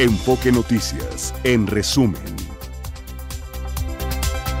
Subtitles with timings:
[0.00, 2.22] Enfoque Noticias, en resumen.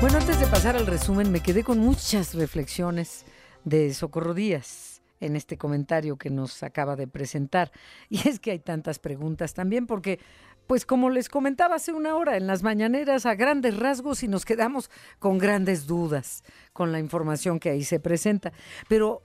[0.00, 3.24] Bueno, antes de pasar al resumen, me quedé con muchas reflexiones
[3.62, 7.70] de Socorro Díaz en este comentario que nos acaba de presentar.
[8.08, 10.18] Y es que hay tantas preguntas también, porque,
[10.66, 14.44] pues como les comentaba hace una hora, en las mañaneras a grandes rasgos y nos
[14.44, 18.52] quedamos con grandes dudas con la información que ahí se presenta.
[18.88, 19.22] Pero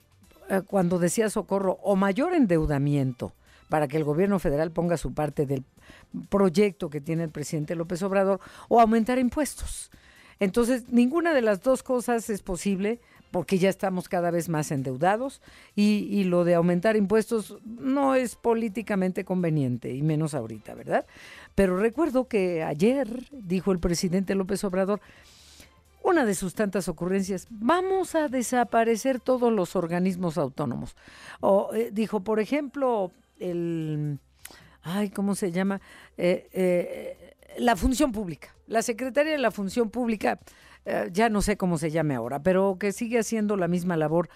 [0.48, 3.34] eh, cuando decía Socorro, o mayor endeudamiento,
[3.68, 5.64] para que el gobierno federal ponga su parte del
[6.28, 9.90] proyecto que tiene el presidente López Obrador, o aumentar impuestos.
[10.40, 13.00] Entonces, ninguna de las dos cosas es posible
[13.30, 15.42] porque ya estamos cada vez más endeudados
[15.74, 21.04] y, y, lo de aumentar impuestos no es políticamente conveniente, y menos ahorita, ¿verdad?
[21.56, 25.00] Pero recuerdo que ayer dijo el presidente López Obrador,
[26.04, 30.94] una de sus tantas ocurrencias, vamos a desaparecer todos los organismos autónomos.
[31.40, 34.18] O eh, dijo, por ejemplo, el,
[34.82, 35.80] ay, ¿cómo se llama?
[36.16, 38.54] Eh, eh, la función pública.
[38.66, 40.40] La secretaria de la función pública,
[40.84, 44.28] eh, ya no sé cómo se llame ahora, pero que sigue haciendo la misma labor,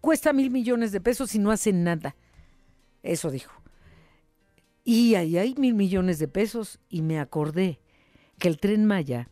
[0.00, 2.16] cuesta mil millones de pesos y no hace nada.
[3.02, 3.52] Eso dijo.
[4.84, 7.80] Y ahí hay mil millones de pesos y me acordé
[8.38, 9.30] que el tren Maya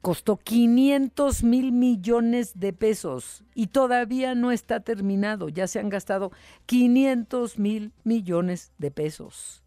[0.00, 5.48] costó 500 mil millones de pesos y todavía no está terminado.
[5.48, 6.32] Ya se han gastado
[6.66, 9.62] 500 mil millones de pesos.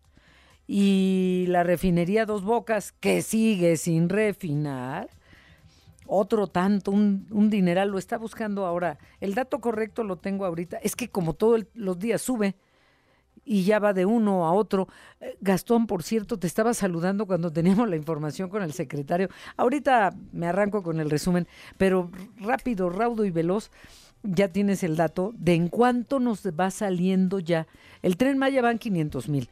[0.67, 5.09] Y la refinería Dos Bocas, que sigue sin refinar,
[6.07, 8.97] otro tanto, un, un dineral, lo está buscando ahora.
[9.19, 10.77] El dato correcto lo tengo ahorita.
[10.77, 12.55] Es que como todos los días sube,
[13.45, 14.87] y ya va de uno a otro.
[15.19, 19.29] Eh, Gastón, por cierto, te estaba saludando cuando teníamos la información con el secretario.
[19.57, 21.47] Ahorita me arranco con el resumen,
[21.77, 23.71] pero rápido, raudo y veloz.
[24.23, 27.67] Ya tienes el dato de en cuánto nos va saliendo ya.
[28.03, 29.49] El tren Maya van 500 mil.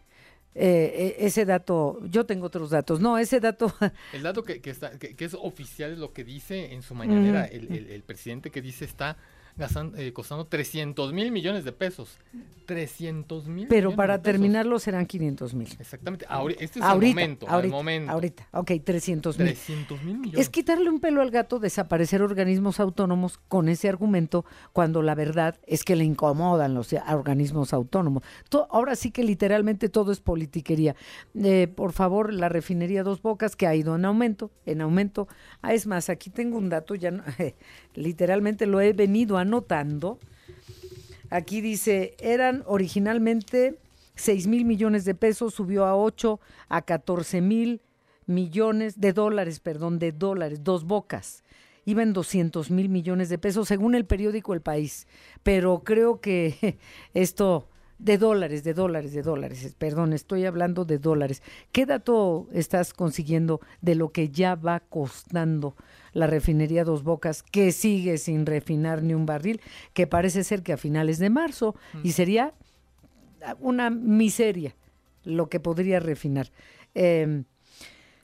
[0.55, 2.99] Eh, ese dato, yo tengo otros datos.
[2.99, 3.73] No, ese dato.
[4.13, 6.95] El dato que, que está, que, que, es oficial es lo que dice en su
[6.95, 9.17] mañanera el, el, el presidente que dice está
[9.59, 12.17] Gastando, eh, costando 300 mil millones de pesos.
[12.65, 15.67] 300 mil Pero para terminarlo serán 500 mil.
[15.79, 16.25] Exactamente.
[16.29, 17.49] Ahori este es ahorita, el momento.
[17.49, 18.11] Ahorita, el momento.
[18.11, 18.47] ahorita.
[18.51, 19.47] Ok, 300 mil.
[19.47, 20.39] 300 mil millones.
[20.39, 25.59] Es quitarle un pelo al gato, desaparecer organismos autónomos con ese argumento, cuando la verdad
[25.65, 28.23] es que le incomodan los organismos autónomos.
[28.69, 30.95] Ahora sí que literalmente todo es politiquería.
[31.35, 35.27] Eh, por favor, la refinería Dos Bocas, que ha ido en aumento, en aumento.
[35.61, 37.23] Ah, es más, aquí tengo un dato, ya no,
[37.95, 40.19] literalmente lo he venido anotando.
[41.29, 43.77] Aquí dice, eran originalmente
[44.15, 47.81] 6 mil millones de pesos, subió a 8, a 14 mil
[48.25, 51.43] millones de dólares, perdón, de dólares, dos bocas.
[51.85, 55.07] Iban 200 mil millones de pesos, según el periódico El País.
[55.43, 56.77] Pero creo que
[57.13, 57.67] esto
[57.99, 61.43] de dólares, de dólares, de dólares, perdón, estoy hablando de dólares.
[61.71, 65.75] ¿Qué dato estás consiguiendo de lo que ya va costando
[66.13, 69.61] la refinería Dos Bocas, que sigue sin refinar ni un barril,
[69.93, 71.99] que parece ser que a finales de marzo, mm.
[72.03, 72.53] y sería
[73.59, 74.75] una miseria
[75.25, 76.51] lo que podría refinar?
[76.95, 77.43] Eh,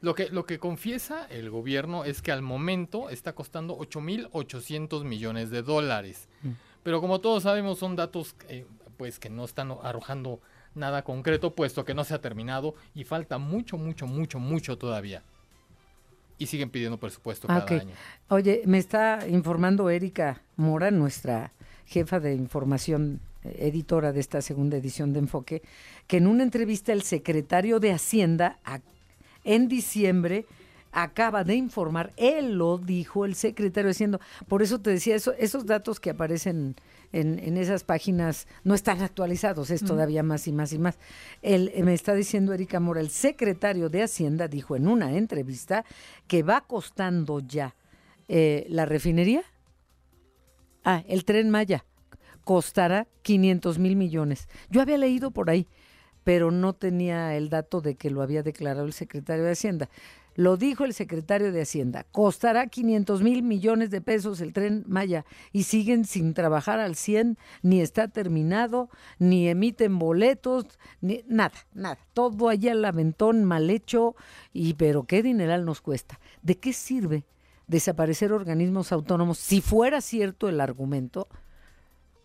[0.02, 5.50] lo que, lo que confiesa el gobierno es que al momento está costando 8.800 millones
[5.50, 6.30] de dólares.
[6.44, 6.52] Mm.
[6.84, 8.66] Pero como todos sabemos, son datos eh,
[8.98, 10.40] pues que no están arrojando
[10.74, 15.24] nada concreto, puesto que no se ha terminado y falta mucho, mucho, mucho, mucho todavía.
[16.38, 17.80] Y siguen pidiendo presupuesto cada okay.
[17.80, 17.96] año.
[18.28, 21.54] Oye, me está informando Erika Mora, nuestra
[21.86, 25.62] jefa de información editora de esta segunda edición de Enfoque,
[26.08, 28.80] que en una entrevista el secretario de Hacienda a,
[29.44, 30.46] en diciembre
[30.92, 35.66] acaba de informar, él lo dijo el secretario diciendo, por eso te decía, eso, esos
[35.66, 36.76] datos que aparecen
[37.16, 41.00] en, en, esas páginas no están actualizados, es todavía más y más y más.
[41.42, 45.86] Él, me está diciendo Erika Mora, el secretario de Hacienda dijo en una entrevista
[46.28, 47.74] que va costando ya
[48.28, 49.44] eh, la refinería,
[50.84, 51.86] ah, el tren Maya,
[52.44, 54.50] costará 500 mil millones.
[54.70, 55.68] Yo había leído por ahí,
[56.26, 59.90] pero no tenía el dato de que lo había declarado el secretario de Hacienda.
[60.36, 62.06] Lo dijo el secretario de Hacienda.
[62.12, 67.38] Costará 500 mil millones de pesos el tren Maya y siguen sin trabajar al 100,
[67.62, 70.66] ni está terminado, ni emiten boletos,
[71.00, 71.98] ni nada, nada.
[72.14, 74.16] Todo allá al mal hecho,
[74.52, 76.20] y pero qué dineral nos cuesta.
[76.42, 77.24] ¿De qué sirve
[77.68, 81.30] desaparecer organismos autónomos si fuera cierto el argumento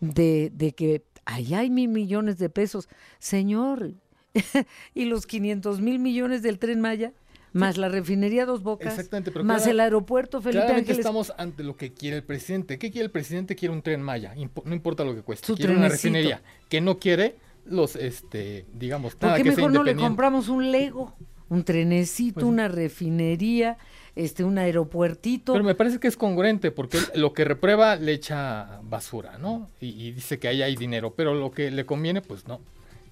[0.01, 2.89] de, de que allá hay mil millones de pesos?
[3.19, 3.93] Señor,
[4.93, 7.13] y los 500 mil millones del tren Maya
[7.53, 10.99] más la refinería Dos Bocas, pero más el aeropuerto Felipe claramente Ángeles.
[10.99, 12.77] estamos ante lo que quiere el presidente.
[12.79, 13.55] ¿Qué quiere el presidente?
[13.55, 15.47] Quiere un tren Maya, no importa lo que cueste.
[15.47, 16.09] Su quiere trenecito.
[16.09, 16.41] una refinería.
[16.69, 17.35] que no quiere?
[17.65, 21.13] los, este, digamos, ¿Por qué mejor no le compramos un Lego?
[21.49, 23.77] Un trenecito, pues una refinería,
[24.15, 25.51] este, un aeropuertito.
[25.51, 29.69] Pero me parece que es congruente, porque lo que reprueba le echa basura, ¿no?
[29.81, 32.61] Y, dice que ahí hay dinero, pero lo que le conviene, pues no.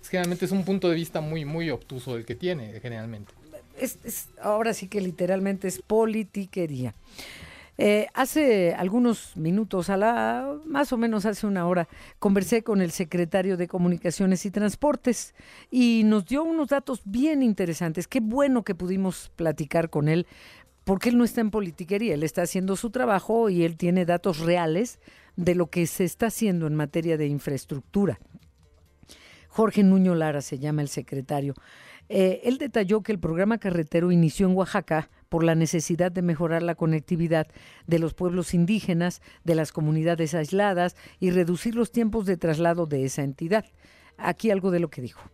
[0.04, 3.34] generalmente es un punto de vista muy, muy obtuso el que tiene, generalmente.
[3.80, 6.94] Es, ahora sí que literalmente es politiquería.
[7.82, 11.88] Eh, hace algunos minutos, a la, más o menos hace una hora,
[12.20, 15.34] conversé con el secretario de Comunicaciones y Transportes
[15.72, 18.06] y nos dio unos datos bien interesantes.
[18.06, 20.28] Qué bueno que pudimos platicar con él
[20.84, 24.40] porque él no está en politiquería, él está haciendo su trabajo y él tiene datos
[24.40, 25.00] reales
[25.36, 28.20] de lo que se está haciendo en materia de infraestructura.
[29.50, 31.54] Jorge Nuño Lara se llama el secretario.
[32.10, 36.64] Eh, él detalló que el programa carretero inició en Oaxaca por la necesidad de mejorar
[36.64, 37.48] la conectividad
[37.86, 43.06] de los pueblos indígenas, de las comunidades aisladas y reducir los tiempos de traslado de
[43.06, 43.66] esa entidad.
[44.18, 45.30] Aquí algo de lo que dijo.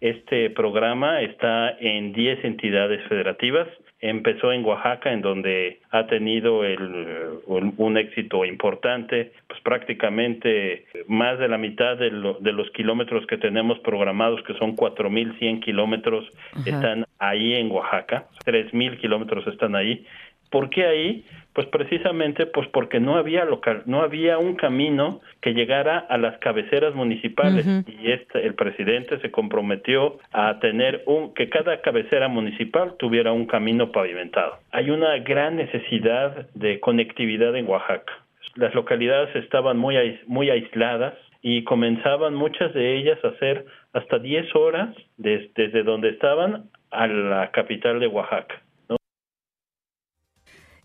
[0.00, 3.66] Este programa está en 10 entidades federativas
[4.00, 11.48] empezó en Oaxaca, en donde ha tenido el, un, éxito importante, pues prácticamente más de
[11.48, 12.10] la mitad de,
[12.40, 16.30] de los kilómetros que tenemos programados, que son 4.100 kilómetros,
[16.64, 20.06] están ahí en Oaxaca, 3.000 kilómetros están ahí.
[20.50, 21.24] ¿Por qué ahí?
[21.52, 26.38] Pues precisamente pues porque no había local, no había un camino que llegara a las
[26.38, 32.94] cabeceras municipales y este, el presidente se comprometió a tener un que cada cabecera municipal
[32.98, 34.58] tuviera un camino pavimentado.
[34.70, 38.12] Hay una gran necesidad de conectividad en Oaxaca.
[38.54, 39.96] Las localidades estaban muy
[40.28, 46.70] muy aisladas y comenzaban muchas de ellas a hacer hasta 10 horas desde donde estaban
[46.90, 48.62] a la capital de Oaxaca.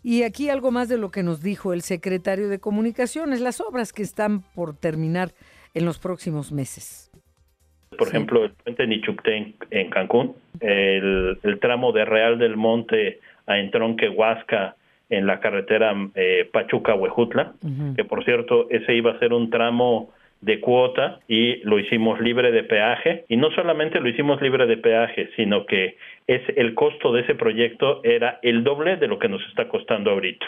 [0.04, 3.94] Y aquí algo más de lo que nos dijo el secretario de Comunicaciones, las obras
[3.94, 5.30] que están por terminar
[5.72, 7.10] en los próximos meses.
[7.96, 14.10] Por ejemplo, el puente Nichupté en, Cancún, el, tramo de Real del Monte a Entronque
[14.10, 14.76] Huasca
[15.08, 17.54] en la carretera eh, Pachuca-Huejutla,
[17.96, 20.12] que por cierto, ese iba a ser un tramo
[20.44, 24.76] de cuota y lo hicimos libre de peaje y no solamente lo hicimos libre de
[24.76, 25.96] peaje, sino que
[26.26, 30.10] es el costo de ese proyecto era el doble de lo que nos está costando
[30.10, 30.46] ahorita.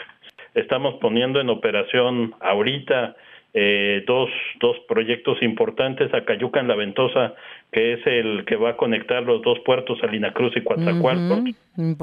[0.53, 3.15] Estamos poniendo en operación ahorita
[3.53, 4.29] eh, dos,
[4.59, 7.33] dos proyectos importantes, Acayucan La Ventosa,
[7.71, 11.39] que es el que va a conectar los dos puertos, Salina Cruz y Coatzacoalcos,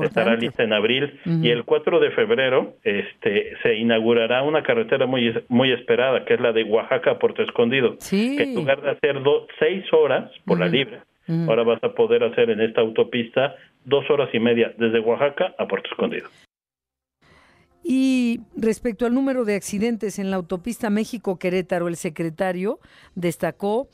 [0.03, 5.33] estará lista en abril, y el 4 de febrero este, se inaugurará una carretera muy,
[5.49, 9.17] muy esperada, que es la de Oaxaca a Puerto Escondido, que en lugar de hacer
[9.59, 11.01] seis horas por la libre,
[11.47, 13.55] ahora vas a poder hacer en esta autopista
[13.85, 16.29] dos horas y media desde Oaxaca a Puerto Escondido.
[17.87, 22.81] Y respecto al número de accidentes en la autopista México-Querétaro, el secretario
[23.15, 23.89] destacó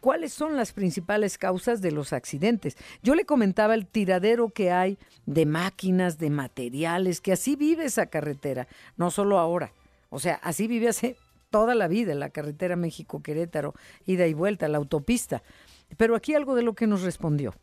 [0.00, 2.76] cuáles son las principales causas de los accidentes.
[3.02, 4.96] Yo le comentaba el tiradero que hay
[5.26, 9.72] de máquinas, de materiales, que así vive esa carretera, no solo ahora.
[10.08, 11.16] O sea, así vive hace
[11.50, 13.74] toda la vida la carretera México-Querétaro,
[14.06, 15.42] ida y vuelta, la autopista.
[15.96, 17.54] Pero aquí algo de lo que nos respondió.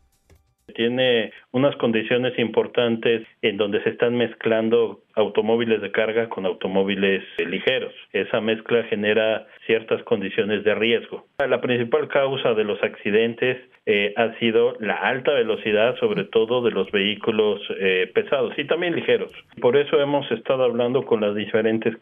[0.70, 7.94] Tiene unas condiciones importantes en donde se están mezclando automóviles de carga con automóviles ligeros.
[8.14, 11.26] Esa mezcla genera ciertas condiciones de riesgo.
[11.40, 16.72] La principal causa de los accidentes eh, ha sido la alta velocidad, sobre todo de
[16.72, 19.32] los vehículos eh, pesados y también ligeros.
[19.62, 21.96] Por eso hemos estado hablando con las diferentes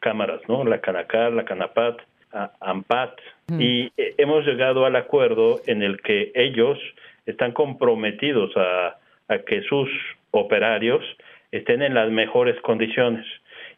[0.00, 0.64] cámaras, ¿no?
[0.64, 2.00] La Canacar, la Canapat,
[2.60, 3.18] AMPAT,
[3.58, 6.78] y eh, hemos llegado al acuerdo en el que ellos
[7.26, 8.96] están comprometidos a,
[9.46, 9.88] que sus
[10.30, 11.02] operarios
[11.50, 13.26] estén en las mejores condiciones.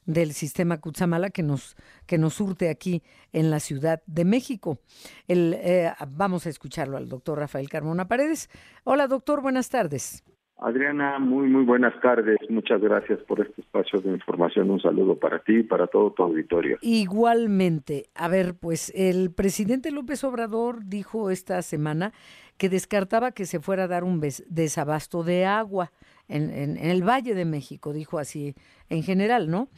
[0.08, 1.76] del sistema Cutzamala que nos,
[2.08, 4.80] que nos surte aquí en la Ciudad de México.
[5.28, 8.50] El, eh, vamos a escucharlo al doctor Rafael Carmona Paredes.
[8.84, 10.24] Hola doctor, buenas tardes.
[10.60, 12.38] Adriana, muy, muy buenas tardes.
[12.50, 14.72] Muchas gracias por este espacio de información.
[14.72, 16.80] Un saludo para ti y para todo tu auditorio.
[16.82, 18.06] Igualmente.
[18.16, 22.12] A ver, pues el presidente López Obrador dijo esta semana
[22.58, 25.92] que descartaba que se fuera a dar un desabasto de agua
[26.28, 28.56] en, en, el Valle de México, dijo así
[28.90, 29.70] en general, ¿no?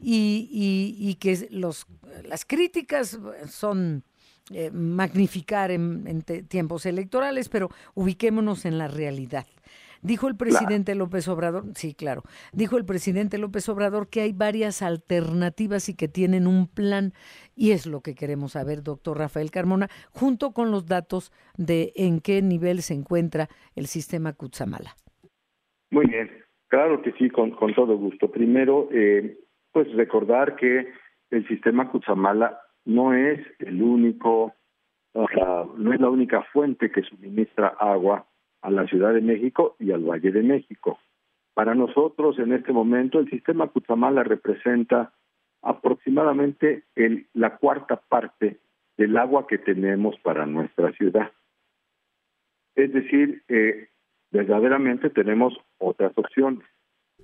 [0.00, 0.48] Y,
[0.98, 1.86] y, que los,
[2.24, 4.02] las críticas son
[4.50, 9.46] eh, magnificar en, en tiempos electorales, pero ubiquémonos en la realidad.
[10.02, 14.82] Dijo el presidente López Obrador, sí, claro, dijo el presidente López Obrador que hay varias
[14.82, 17.14] alternativas y que tienen un plan
[17.54, 22.18] y es lo que queremos saber, doctor Rafael Carmona, junto con los datos de en
[22.20, 24.96] qué nivel se encuentra el sistema Cutzamala.
[25.92, 26.30] Muy bien,
[26.68, 28.30] claro que sí, con, todo gusto.
[28.30, 29.36] Primero, eh,
[29.72, 30.90] pues recordar que
[31.30, 34.54] el sistema Cutzamala no es el único,
[35.12, 38.26] no es la única fuente que suministra agua
[38.62, 40.98] a la Ciudad de México y al Valle de México.
[41.52, 45.12] Para nosotros, en este momento, el sistema Cutzamala representa
[45.60, 48.60] aproximadamente el, la cuarta parte
[48.96, 51.32] del agua que tenemos para nuestra ciudad.
[52.76, 53.88] Es decir, eh,
[54.32, 56.64] verdaderamente tenemos otras opciones.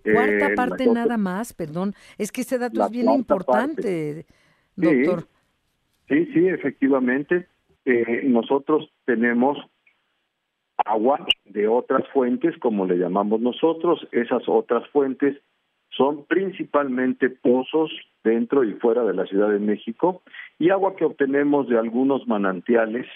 [0.05, 1.95] Cuarta eh, parte nada más, perdón.
[2.19, 4.27] Es que este dato es bien importante,
[4.77, 5.25] doctor.
[6.09, 7.49] Sí, sí, efectivamente.
[7.85, 9.59] Eh, nosotros tenemos
[10.85, 14.07] agua de otras fuentes, como le llamamos nosotros.
[14.13, 15.37] Esas otras fuentes
[15.91, 17.91] son principalmente pozos
[18.23, 20.23] dentro y fuera de la Ciudad de México
[20.59, 23.07] y agua que obtenemos de algunos manantiales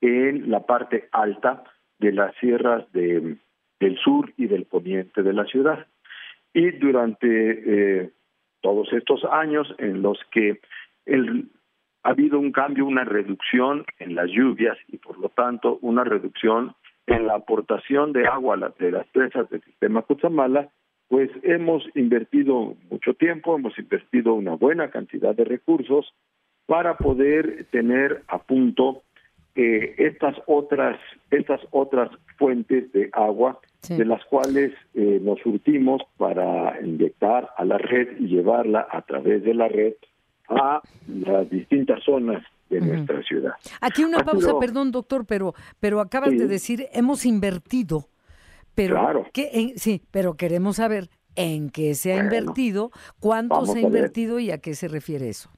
[0.00, 1.64] en la parte alta
[1.98, 3.36] de las sierras de,
[3.80, 5.86] del sur y del poniente de la ciudad.
[6.52, 8.10] Y durante eh,
[8.60, 10.60] todos estos años en los que
[11.04, 11.48] el,
[12.02, 16.74] ha habido un cambio, una reducción en las lluvias y por lo tanto una reducción
[17.06, 20.70] en la aportación de agua de las presas del sistema Cutzamala,
[21.08, 26.12] pues hemos invertido mucho tiempo, hemos invertido una buena cantidad de recursos
[26.66, 29.02] para poder tener a punto
[29.56, 30.98] eh, estas otras
[31.30, 33.58] estas otras fuentes de agua
[33.88, 39.44] de las cuales eh, nos surtimos para inyectar a la red y llevarla a través
[39.44, 39.94] de la red
[40.48, 43.52] a las distintas zonas de nuestra ciudad.
[43.80, 48.08] Aquí una pausa, perdón doctor, pero pero acabas de decir hemos invertido,
[48.74, 49.26] pero claro.
[49.76, 54.58] sí, pero queremos saber en qué se ha invertido, cuánto se ha invertido y a
[54.58, 55.50] qué se refiere eso.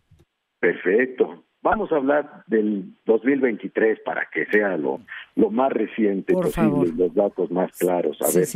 [0.61, 1.45] Perfecto.
[1.63, 5.01] Vamos a hablar del 2023 para que sea lo,
[5.35, 8.17] lo más reciente posible, los datos más claros.
[8.23, 8.47] A ver,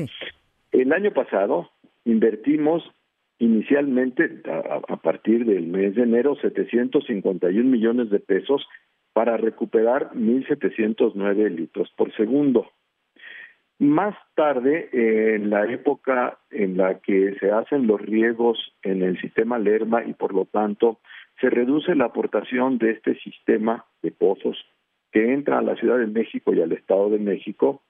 [0.70, 1.70] el año pasado
[2.04, 2.84] invertimos
[3.38, 8.64] inicialmente a, partir del mes de enero 751 millones de pesos
[9.12, 12.70] para recuperar 1.709 litros por segundo.
[13.80, 19.58] Más tarde, en la época en la que se hacen los riegos en el sistema
[19.58, 21.00] Lerma y por lo tanto
[21.40, 24.56] se reduce la aportación de este sistema de pozos
[25.10, 27.82] que entra a la Ciudad de México y al Estado de México,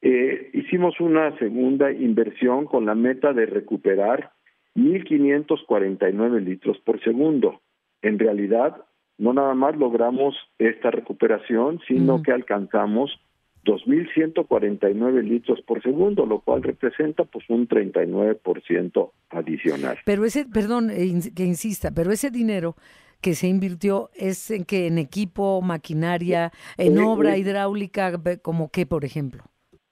[0.00, 4.32] eh, hicimos una segunda inversión con la meta de recuperar
[4.76, 7.60] 1.549 litros por segundo.
[8.02, 8.84] En realidad,
[9.16, 13.18] no nada más logramos esta recuperación, sino que alcanzamos
[13.64, 19.98] 2.149 litros por segundo, lo cual representa pues un 39% adicional.
[20.04, 22.76] Pero ese, perdón eh, que insista, pero ese dinero
[23.20, 28.12] que se invirtió es en que en equipo, maquinaria, en obra hidráulica,
[28.42, 29.42] como qué, por ejemplo.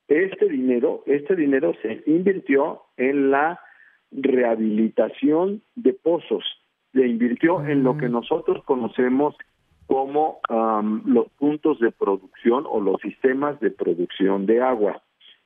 [0.09, 3.59] Este dinero, este dinero se invirtió en la
[4.13, 6.45] rehabilitación de pozos,
[6.93, 8.13] se invirtió en lo que mm.
[8.13, 9.35] nosotros conocemos
[9.87, 10.41] como
[11.05, 15.03] los puntos de producción o los sistemas de producción de agua.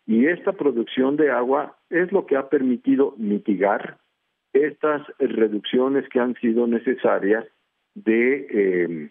[0.06, 3.98] Y esta producción de agua es lo que ha permitido mitigar
[4.52, 7.44] estas reducciones que han sido necesarias
[7.94, 9.10] de, em,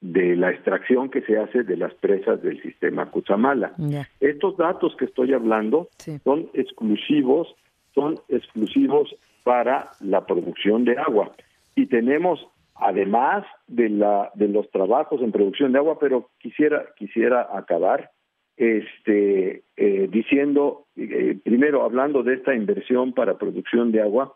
[0.00, 3.74] de la extracción que se hace de las presas del sistema Cuchamala.
[4.20, 5.88] Estos datos que estoy hablando
[6.24, 7.54] son exclusivos
[7.94, 11.32] son exclusivos para la producción de agua.
[11.76, 17.48] Y tenemos, además de, la, de los trabajos en producción de agua, pero quisiera, quisiera
[17.52, 18.10] acabar
[18.56, 24.34] este, eh, diciendo, eh, primero hablando de esta inversión para producción de agua,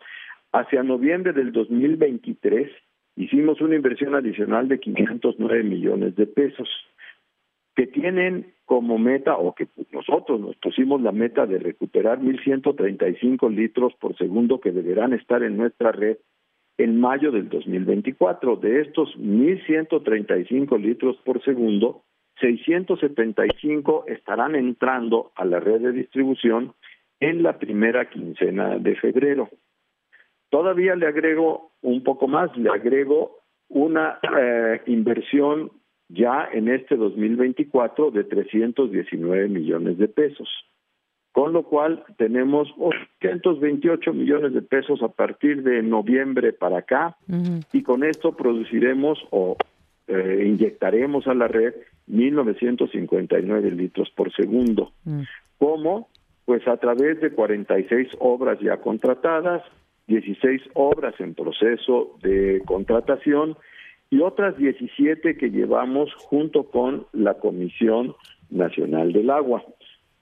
[0.52, 2.70] hacia noviembre del 2023
[3.16, 6.68] hicimos una inversión adicional de 509 millones de pesos.
[7.74, 13.94] que tienen como meta, o que nosotros nos pusimos la meta de recuperar 1.135 litros
[14.00, 16.16] por segundo que deberán estar en nuestra red
[16.78, 18.56] en mayo del 2024.
[18.56, 22.04] De estos 1.135 litros por segundo,
[22.40, 26.72] 675 estarán entrando a la red de distribución
[27.20, 29.48] en la primera quincena de febrero.
[30.50, 35.70] Todavía le agrego un poco más, le agrego una eh, inversión
[36.08, 40.48] ya en este 2024 de 319 millones de pesos,
[41.38, 47.16] con lo cual tenemos 828 millones de pesos a partir de noviembre para acá
[47.72, 49.56] y con esto produciremos o
[50.08, 51.74] eh, inyectaremos a la red
[52.10, 54.90] 1.959 litros por segundo.
[55.04, 55.20] Mm.
[55.58, 56.08] ¿Cómo?
[56.44, 59.62] Pues a través de 46 obras ya contratadas,
[60.08, 63.56] 16 obras en proceso de contratación
[64.10, 68.16] y otras 17 que llevamos junto con la Comisión
[68.50, 69.62] Nacional del Agua.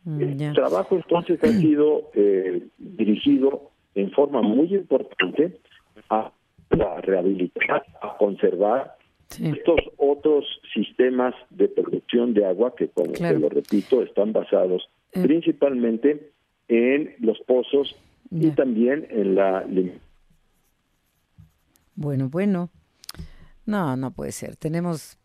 [0.07, 5.59] Mm, El trabajo entonces ha sido eh, dirigido en forma muy importante
[6.09, 6.33] a,
[7.03, 8.97] rehabilitar, a conservar
[9.31, 15.23] estos otros sistemas de producción de agua que, como te lo repito, están basados eh.
[15.23, 16.31] principalmente
[16.69, 17.97] en los pozos
[18.31, 19.67] y también en la...
[21.97, 22.71] Bueno, bueno.
[23.65, 24.55] No, no puede ser.
[24.55, 25.19] Tenemos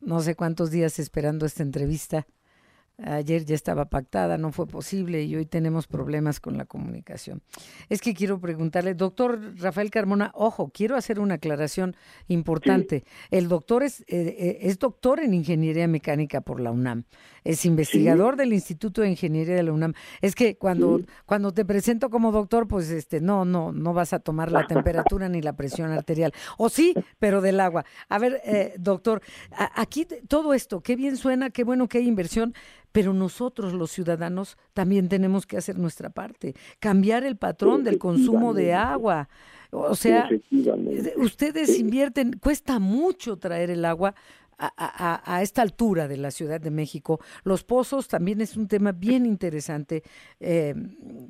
[0.00, 2.26] no sé cuántos días esperando esta entrevista
[3.00, 7.42] Ayer ya estaba pactada, no fue posible y hoy tenemos problemas con la comunicación.
[7.88, 11.94] Es que quiero preguntarle, doctor Rafael Carmona, ojo, quiero hacer una aclaración
[12.26, 13.04] importante.
[13.30, 17.04] El doctor es, eh, eh, es doctor en ingeniería mecánica por la UNAM,
[17.44, 19.94] es investigador del Instituto de Ingeniería de la UNAM.
[20.20, 24.18] Es que cuando, cuando te presento como doctor, pues este, no, no, no vas a
[24.18, 26.32] tomar la temperatura ni la presión arterial.
[26.56, 27.84] O sí, pero del agua.
[28.08, 32.54] A ver, eh, doctor, aquí todo esto, qué bien suena, qué bueno que hay inversión
[32.92, 38.54] pero nosotros los ciudadanos también tenemos que hacer nuestra parte, cambiar el patrón del consumo
[38.54, 39.28] de agua.
[39.70, 40.28] O sea,
[41.16, 44.14] ustedes invierten, cuesta mucho traer el agua
[44.58, 47.20] a, esta altura de la Ciudad de México.
[47.44, 50.02] Los pozos también es un tema bien interesante.
[50.40, 50.74] Eh,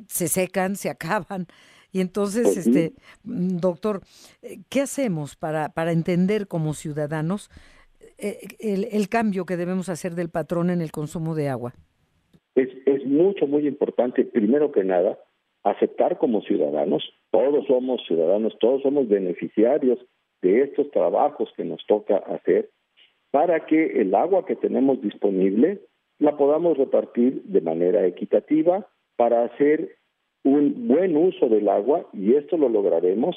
[0.06, 1.46] se secan, se acaban.
[1.90, 4.02] Y entonces, este, doctor,
[4.42, 7.50] eh, ¿qué hacemos para, para entender como ciudadanos
[8.18, 11.74] eh, el, el, cambio que debemos hacer del patrón en el consumo de agua?
[12.54, 15.18] Es, es mucho, muy importante, primero que nada,
[15.62, 19.98] aceptar como ciudadanos, todos somos ciudadanos, todos somos beneficiarios
[20.42, 22.70] de estos trabajos que nos toca hacer
[23.31, 25.81] para que el agua que tenemos disponible
[26.18, 29.96] la podamos repartir de manera equitativa para hacer
[30.44, 33.37] un buen uso del agua y esto lo lograremos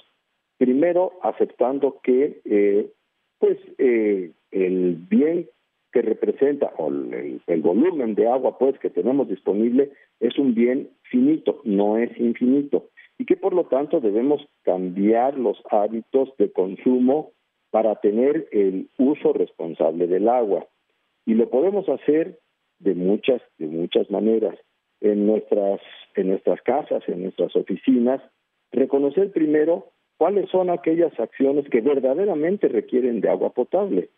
[0.58, 2.92] primero aceptando que eh,
[3.40, 5.48] pues eh, el bien
[5.92, 11.62] que representa o el, volumen de agua pues que tenemos disponible es un bien finito,
[11.64, 17.32] no es infinito y que por lo tanto debemos cambiar los hábitos de consumo
[17.72, 20.66] para tener el uso responsable del agua.
[21.26, 22.40] Y lo podemos hacer
[22.80, 24.58] de muchas de muchas maneras.
[25.02, 25.82] En nuestras
[26.16, 28.22] en nuestras casas, en nuestras oficinas,
[28.72, 34.10] reconocer primero cuáles son aquellas acciones que verdaderamente requieren de agua potable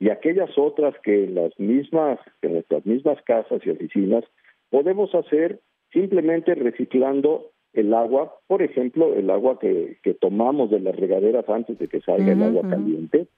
[0.00, 4.24] y aquellas otras que en las mismas, en nuestras mismas casas y oficinas
[4.70, 5.60] podemos hacer
[5.92, 11.78] simplemente reciclando el agua, por ejemplo, el agua que, que tomamos de las regaderas antes
[11.78, 13.28] de que salga el agua caliente,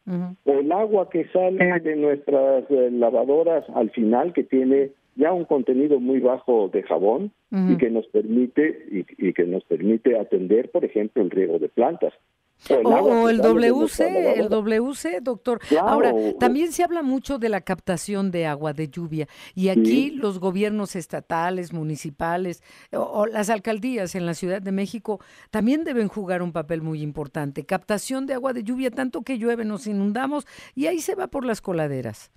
[0.45, 5.45] o el agua que sale de nuestras eh, lavadoras al final, que tiene ya un
[5.45, 10.87] contenido muy bajo de jabón y que nos permite y, que nos permite atender, por
[10.87, 12.15] ejemplo, el riego de plantas.
[12.71, 15.59] O el, WC, el WC, doctor.
[15.81, 20.39] Ahora, también se habla mucho de la captación de agua de lluvia y aquí los
[20.39, 25.21] gobiernos estatales, municipales o, las alcaldías en la Ciudad de México
[25.51, 27.65] también deben jugar un papel muy importante.
[27.65, 31.45] Captación de agua de lluvia, tanto que llueve nos inundamos y ahí se va por
[31.45, 32.31] las coladeras.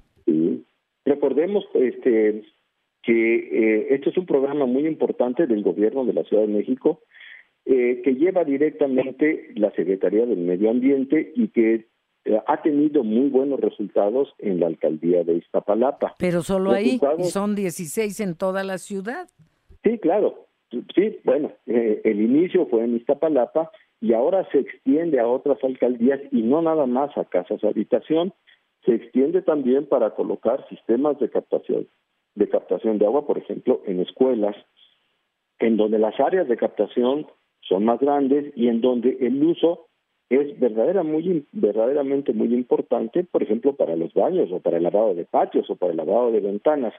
[1.06, 2.44] Recordemos este
[3.04, 7.02] que eh, este es un programa muy importante del gobierno de la Ciudad de México
[7.66, 11.88] eh, que lleva directamente la Secretaría del Medio Ambiente y que
[12.26, 16.16] eh, ha tenido muy buenos resultados en la alcaldía de Iztapalapa.
[16.20, 19.28] Pero solo ahí, son 16 en toda la ciudad.
[19.84, 20.48] Sí, claro.
[20.94, 26.42] Sí, bueno, el inicio fue en Iztapalapa y ahora se extiende a otras alcaldías y
[26.42, 28.34] no nada más a casas de habitación,
[28.84, 31.88] se extiende también para colocar sistemas de captación
[32.36, 34.56] de captación de agua, por ejemplo, en escuelas,
[35.60, 37.26] en donde las áreas de captación
[37.68, 39.88] son más grandes y en donde el uso
[40.30, 45.14] es verdadera, muy, verdaderamente muy importante, por ejemplo, para los baños o para el lavado
[45.14, 46.94] de patios o para el lavado de ventanas.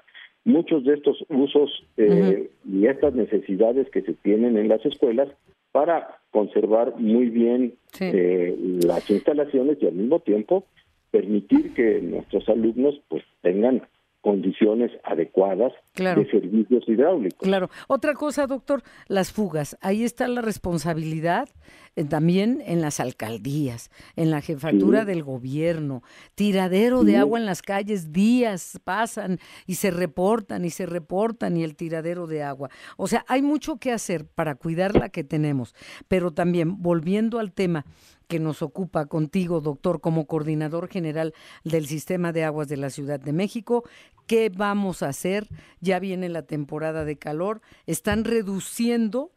[0.44, 5.28] Muchos de estos usos eh, y estas necesidades que se tienen en las escuelas
[5.72, 10.64] para conservar muy bien eh, las instalaciones y al mismo tiempo
[11.10, 13.82] permitir que nuestros alumnos pues tengan
[14.26, 17.46] condiciones adecuadas de servicios hidráulicos.
[17.46, 17.70] Claro.
[17.86, 19.78] Otra cosa, doctor, las fugas.
[19.82, 21.48] Ahí está la responsabilidad
[21.94, 26.02] eh, también en las alcaldías, en la jefatura del gobierno.
[26.34, 31.62] Tiradero de agua en las calles, días pasan y se reportan y se reportan y
[31.62, 32.68] el tiradero de agua.
[32.96, 35.72] O sea, hay mucho que hacer para cuidar la que tenemos.
[36.08, 37.84] Pero también, volviendo al tema
[38.26, 41.32] que nos ocupa contigo, doctor, como coordinador general
[41.64, 43.84] del Sistema de Aguas de la Ciudad de México.
[44.26, 45.44] ¿Qué vamos a hacer?
[45.80, 47.60] Ya viene la temporada de calor.
[47.86, 49.30] Están reduciendo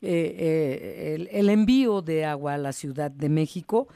[0.00, 3.86] eh, eh, el, envío de agua a la Ciudad de México,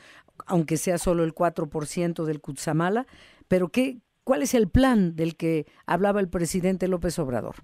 [0.47, 3.07] aunque sea solo el 4% del Cutzamala.
[3.49, 7.57] Pero ¿qué, ¿cuál es el plan del que hablaba el presidente López Obrador?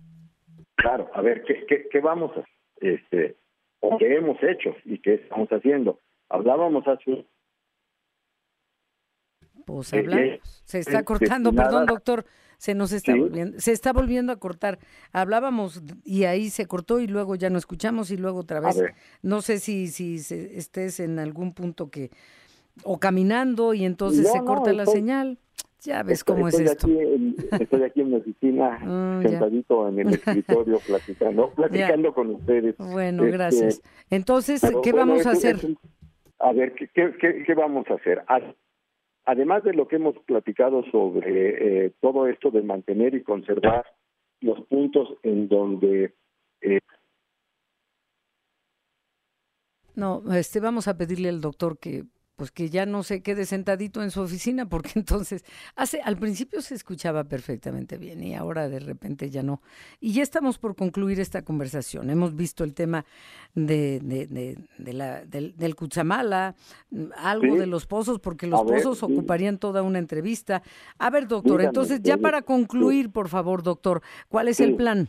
[0.75, 2.45] Claro, a ver, ¿qué, qué, vamos a
[2.81, 3.37] este,
[3.79, 6.01] o qué hemos hecho y qué estamos haciendo?
[6.29, 7.25] Hablábamos hace...
[9.64, 10.62] Pues hablamos.
[10.64, 12.25] Se está cortando, perdón, doctor.
[12.62, 14.79] Se nos está volviendo, se está volviendo a cortar.
[15.12, 18.81] Hablábamos y ahí se cortó y luego ya no escuchamos y luego otra vez.
[19.20, 22.12] No sé si, si estés en algún punto que
[22.85, 25.38] o caminando y entonces se corta la señal.
[25.81, 26.87] Ya ves cómo es esto.
[27.59, 32.77] estoy aquí en mi oficina, ah, sentadito en el escritorio, platicando, platicando con ustedes.
[32.79, 33.83] Bueno, este, gracias.
[34.09, 35.57] Entonces, ¿qué vamos a hacer?
[36.38, 38.22] a ver, ¿qué, qué, qué, vamos a hacer?
[39.25, 43.87] Además de lo que hemos platicado sobre eh, todo esto de mantener y conservar
[44.41, 46.15] los puntos en donde...
[46.61, 46.81] Eh,
[49.95, 52.05] no, este, vamos a pedirle al doctor que
[52.37, 55.45] pues que ya no se quede sentadito en su oficina, porque entonces,
[55.77, 59.61] hace, al principio se escuchaba perfectamente bien y ahora de repente ya no.
[60.01, 62.11] Y ya estamos por concluir esta conversación.
[62.11, 63.05] Hemos visto el tema
[63.55, 66.55] de, de, la, del, del Cutzamala,
[67.16, 70.62] algo de los pozos, porque los pozos ocuparían toda una entrevista.
[70.99, 75.09] A ver, doctor, entonces ya para concluir, por favor, doctor, ¿cuál es el plan?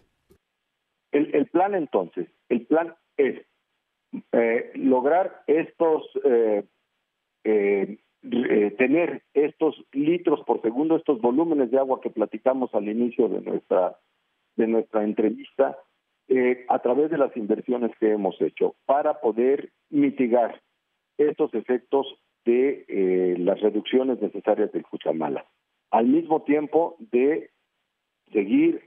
[1.12, 3.46] El, el, plan entonces, el plan es
[4.32, 6.04] eh, lograr estos...
[6.26, 6.66] Eh,
[7.44, 7.98] eh,
[8.32, 13.42] eh, tener estos litros por segundo, estos volúmenes de agua que platicamos al inicio de
[13.42, 13.98] nuestra
[14.56, 15.78] de nuestra entrevista,
[16.30, 20.62] eh, a través de las inversiones que hemos hecho para poder mitigar
[21.18, 22.08] estos efectos
[22.46, 25.46] de eh, las reducciones necesarias del Cuchamala.
[25.92, 27.50] Al mismo tiempo de
[28.32, 28.82] seguir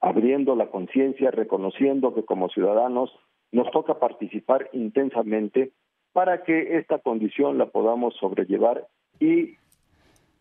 [0.00, 3.10] abriendo la conciencia, reconociendo que como ciudadanos
[3.52, 5.72] nos toca participar intensamente
[6.12, 8.86] para que esta condición la podamos sobrellevar
[9.18, 9.56] y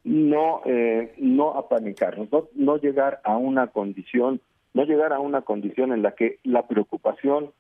[0.04, 4.42] no eh, no apanicarnos, no, no llegar a una condición,
[4.74, 7.52] no llegar a una condición en la que la preocupación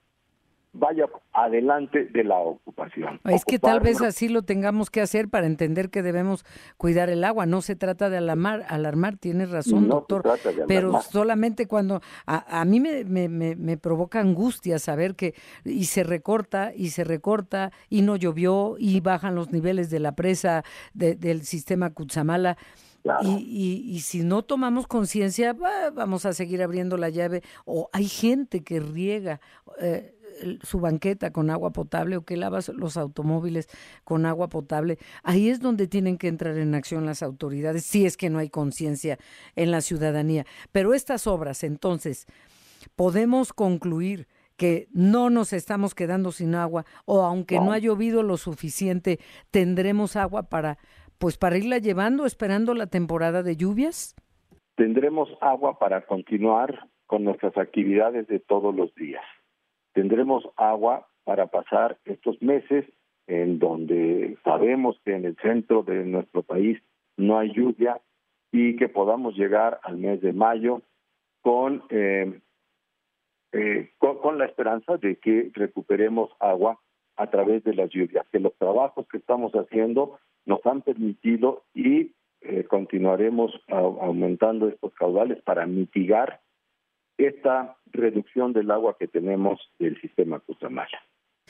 [0.71, 3.19] vaya adelante de la ocupación.
[3.25, 6.45] Es que tal vez así lo tengamos que hacer para entender que debemos
[6.77, 7.45] cuidar el agua.
[7.45, 10.23] No se trata de alarmar, alarmar tienes razón, doctor,
[10.67, 15.33] pero solamente cuando a, mí me, me, me, provoca angustia saber que
[15.65, 20.13] y se recorta y se recorta y no llovió y bajan los niveles de la
[20.13, 22.57] presa del sistema Cutzamala.
[23.23, 25.55] Y, y, si no tomamos conciencia,
[25.93, 27.41] vamos a seguir abriendo la llave.
[27.65, 29.39] O hay gente que riega.
[29.79, 30.18] Eh,
[30.63, 33.67] su banqueta con agua potable o que lava los automóviles
[34.03, 34.97] con agua potable.
[35.23, 38.49] Ahí es donde tienen que entrar en acción las autoridades, si es que no hay
[38.49, 39.17] conciencia
[39.55, 40.45] en la ciudadanía.
[40.71, 42.27] Pero estas obras, entonces,
[42.95, 48.35] podemos concluir que no nos estamos quedando sin agua o aunque no, ha llovido lo
[48.37, 49.19] suficiente,
[49.51, 50.77] tendremos agua para
[51.17, 54.15] pues para irla llevando esperando la temporada de lluvias?
[54.75, 59.23] Tendremos agua para continuar con nuestras actividades de todos los días
[59.99, 62.85] tendremos agua para pasar estos meses
[63.27, 66.81] en donde sabemos que en el centro de nuestro país
[67.17, 67.99] no hay lluvia
[68.49, 70.83] y que podamos llegar al mes de mayo
[71.41, 72.39] con, eh,
[73.51, 76.79] eh, con, la esperanza de que recuperemos agua
[77.17, 82.13] a través de las lluvias, que los trabajos que estamos haciendo nos han permitido y
[82.39, 86.39] eh, continuaremos aumentando estos caudales para mitigar
[87.19, 90.99] esta reducción del agua que tenemos del sistema Cusamala.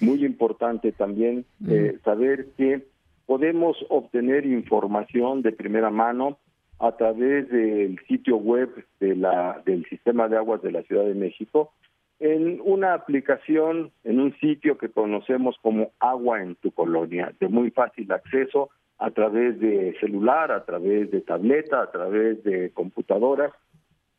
[0.02, 2.88] Muy importante también eh, saber que
[3.26, 6.40] podemos obtener información de primera mano
[6.80, 11.14] a través del sitio web de la, del Sistema de Aguas de la Ciudad de
[11.14, 11.74] México
[12.20, 17.72] en una aplicación, en un sitio que conocemos como Agua en tu colonia, de muy
[17.72, 23.54] fácil acceso a través de celular, a través de tableta, a través de computadoras,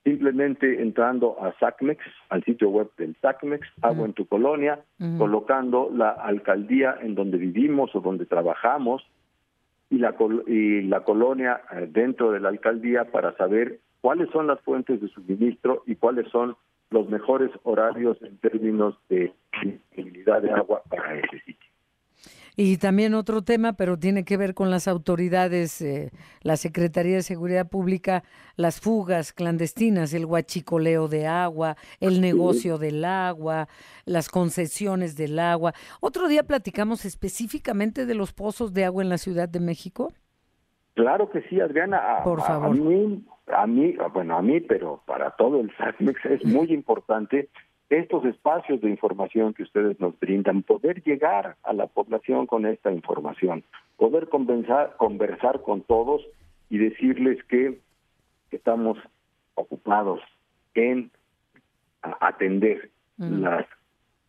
[0.04, 4.80] simplemente entrando a SACMEX, al sitio web del SACMEX, Agua en tu colonia,
[5.18, 9.06] colocando la alcaldía en donde vivimos o donde trabajamos
[9.90, 10.14] y la,
[10.46, 15.08] y la colonia eh, dentro de la alcaldía para saber cuáles son las fuentes de
[15.08, 16.56] suministro y cuáles son
[16.90, 19.32] los mejores horarios en términos de
[19.62, 21.69] disponibilidad de agua para ese sitio.
[22.62, 26.10] Y también otro tema, pero tiene que ver con las autoridades, eh,
[26.42, 28.22] la Secretaría de Seguridad Pública,
[28.54, 33.66] las fugas clandestinas, el huachicoleo de agua, el negocio del agua,
[34.04, 35.72] las concesiones del agua.
[36.02, 40.12] Otro día platicamos específicamente de los pozos de agua en la Ciudad de México.
[40.92, 42.18] Claro que sí, Adriana.
[42.24, 42.66] Por favor.
[42.66, 47.48] A mí, a mí, bueno, a mí, pero para todo el SACMEX es muy importante
[47.90, 52.92] estos espacios de información que ustedes nos brindan, poder llegar a la población con esta
[52.92, 53.64] información,
[53.96, 56.22] poder conversar, conversar con todos
[56.70, 57.80] y decirles que
[58.52, 58.96] estamos
[59.54, 60.20] ocupados
[60.74, 61.10] en
[62.02, 63.66] atender las,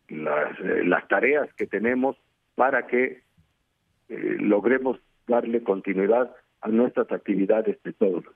[0.08, 2.16] las, eh, las, tareas que tenemos
[2.56, 3.22] para que
[4.08, 8.34] eh, logremos darle continuidad a nuestras actividades de todos los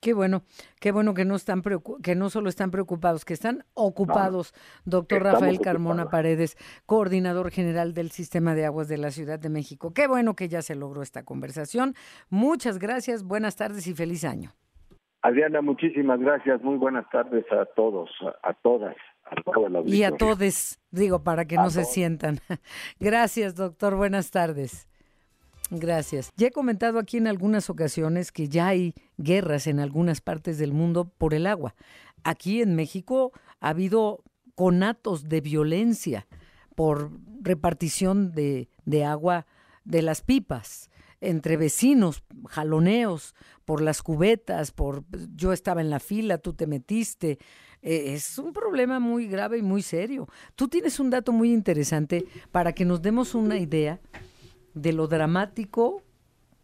[0.00, 0.42] Qué bueno,
[0.80, 1.62] qué bueno que no están
[2.02, 4.54] que no solo están preocupados, que están ocupados.
[4.86, 9.92] Doctor Rafael Carmona Paredes, coordinador general del Sistema de Aguas de la Ciudad de México.
[9.92, 11.94] Qué bueno que ya se logró esta conversación.
[12.30, 14.52] Muchas gracias, buenas tardes y feliz año.
[15.22, 16.62] Adriana, muchísimas gracias.
[16.62, 18.08] Muy buenas tardes a todos,
[18.42, 18.96] a, todas.
[19.26, 19.34] A
[19.84, 22.38] y a todos, digo, para que no se sientan.
[22.98, 23.94] Gracias, doctor.
[23.94, 24.89] Buenas tardes.
[25.70, 26.32] Gracias.
[26.36, 30.72] Ya he comentado aquí en algunas ocasiones que ya hay guerras en algunas partes del
[30.72, 31.76] mundo por el agua.
[32.24, 34.24] Aquí en México ha habido
[34.56, 36.26] conatos de violencia
[36.74, 38.68] por repartición de,
[39.06, 39.46] agua
[39.84, 45.04] de las pipas entre vecinos, jaloneos por las cubetas, por
[45.36, 47.38] yo estaba en la fila, tú te metiste.
[47.82, 50.28] Eh, es un problema muy grave y muy serio.
[50.56, 54.00] Tú tienes un dato muy interesante para que nos demos una idea
[54.74, 56.02] de lo dramático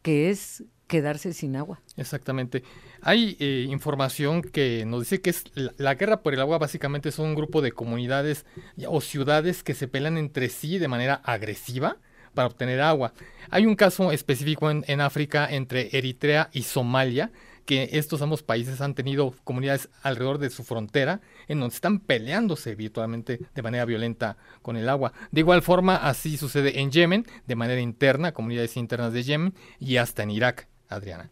[0.02, 1.80] que es quedarse sin agua.
[1.96, 2.62] Exactamente.
[3.02, 7.26] Hay eh, información que nos dice que es la, guerra por el agua básicamente son
[7.26, 8.46] un grupo de comunidades
[8.88, 11.98] o ciudades que se pelean entre sí de manera agresiva
[12.34, 13.14] para obtener agua.
[13.50, 17.32] Hay un caso específico en África entre Eritrea y Somalia
[17.66, 22.74] que estos ambos países han tenido comunidades alrededor de su frontera en donde están peleándose
[22.74, 25.12] virtualmente de manera violenta con el agua.
[25.32, 29.96] De igual forma, así sucede en Yemen, de manera interna, comunidades internas de Yemen y
[29.96, 31.30] hasta en Irak, Adriana.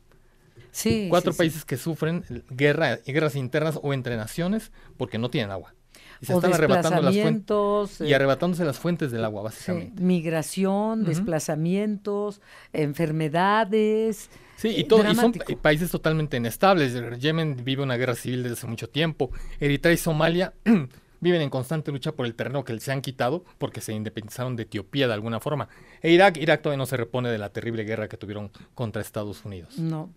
[0.73, 5.75] Sí, Cuatro países que sufren guerra, guerras internas o entre naciones porque no tienen agua.
[6.25, 10.03] Y se están arrebatando las fuentes y arrebatándose las fuentes del agua, básicamente.
[10.03, 12.41] migración, desplazamientos,
[12.73, 16.95] enfermedades, Sí, y, todo, y son países totalmente inestables.
[17.21, 19.31] Yemen vive una guerra civil desde hace mucho tiempo.
[19.61, 20.55] Eritrea y Somalia
[21.21, 24.63] viven en constante lucha por el terreno que se han quitado porque se independizaron de
[24.63, 25.69] Etiopía de alguna forma.
[26.03, 29.45] E Irak, Irak todavía no se repone de la terrible guerra que tuvieron contra Estados
[29.45, 29.79] Unidos.
[29.79, 30.11] No,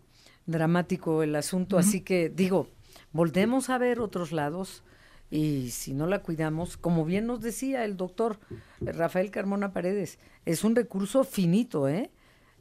[0.46, 1.78] dramático el asunto.
[1.78, 2.68] Así que digo,
[3.14, 4.84] volvemos a ver otros lados
[5.30, 8.40] y si no la cuidamos, como bien nos decía el doctor
[8.80, 12.12] Rafael Carmona Paredes, es un recurso finito, ¿eh?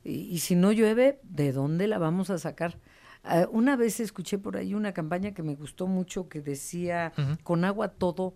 [0.02, 2.78] Y, si no llueve, ¿de dónde la vamos a sacar?
[3.24, 7.64] Ah, una vez escuché por ahí una campaña que me gustó mucho que decía, con
[7.64, 8.34] agua todo,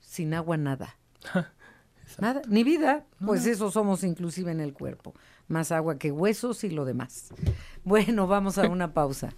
[0.00, 0.96] sin agua nada.
[2.20, 5.14] nada, ni vida, pues eso somos inclusive en el cuerpo.
[5.48, 7.30] Más agua que huesos y lo demás.
[7.82, 9.32] Bueno, vamos a una pausa.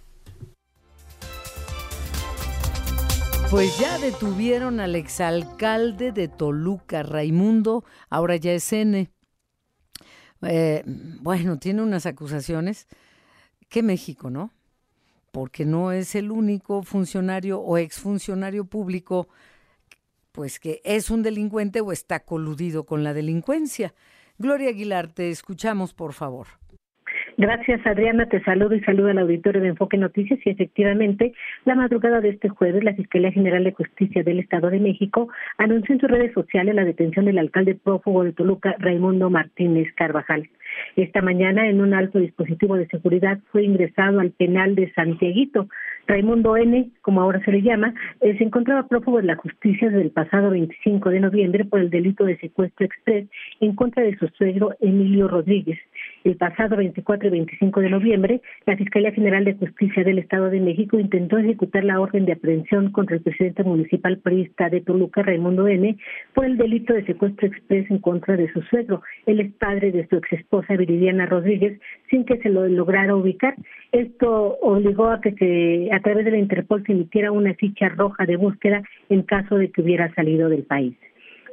[3.49, 9.09] Pues ya detuvieron al exalcalde de Toluca, Raimundo, ahora ya es N.
[10.43, 12.87] Eh, bueno, tiene unas acusaciones
[13.67, 14.53] que México, ¿no?
[15.31, 19.29] Porque no es el único funcionario o exfuncionario público,
[20.31, 23.95] pues que es un delincuente o está coludido con la delincuencia.
[24.37, 26.58] Gloria Aguilar, te escuchamos, por favor.
[27.39, 28.25] Gracias, Adriana.
[28.25, 30.41] Te saludo y saludo al auditorio de Enfoque Noticias.
[30.43, 31.31] Y efectivamente,
[31.63, 35.95] la madrugada de este jueves, la Fiscalía General de Justicia del Estado de México anunció
[35.95, 40.49] en sus redes sociales la detención del alcalde prófugo de Toluca, Raimundo Martínez Carvajal.
[40.97, 45.69] Esta mañana, en un alto dispositivo de seguridad, fue ingresado al penal de Santiaguito.
[46.07, 50.01] Raimundo N., como ahora se le llama, eh, se encontraba prófugo de la justicia desde
[50.01, 53.29] el pasado 25 de noviembre por el delito de secuestro express
[53.61, 55.79] en contra de su suegro Emilio Rodríguez.
[56.23, 60.59] El pasado 24 y 25 de noviembre, la Fiscalía General de Justicia del Estado de
[60.59, 65.67] México intentó ejecutar la orden de aprehensión contra el presidente municipal priista de Toluca, Raimundo
[65.67, 65.97] N.,
[66.33, 69.01] por el delito de secuestro expreso en contra de su suegro.
[69.25, 71.79] Él es padre de su exesposa Viridiana Rodríguez,
[72.09, 73.55] sin que se lo lograra ubicar.
[73.91, 78.25] Esto obligó a que se, a través de la Interpol se emitiera una ficha roja
[78.25, 80.95] de búsqueda en caso de que hubiera salido del país.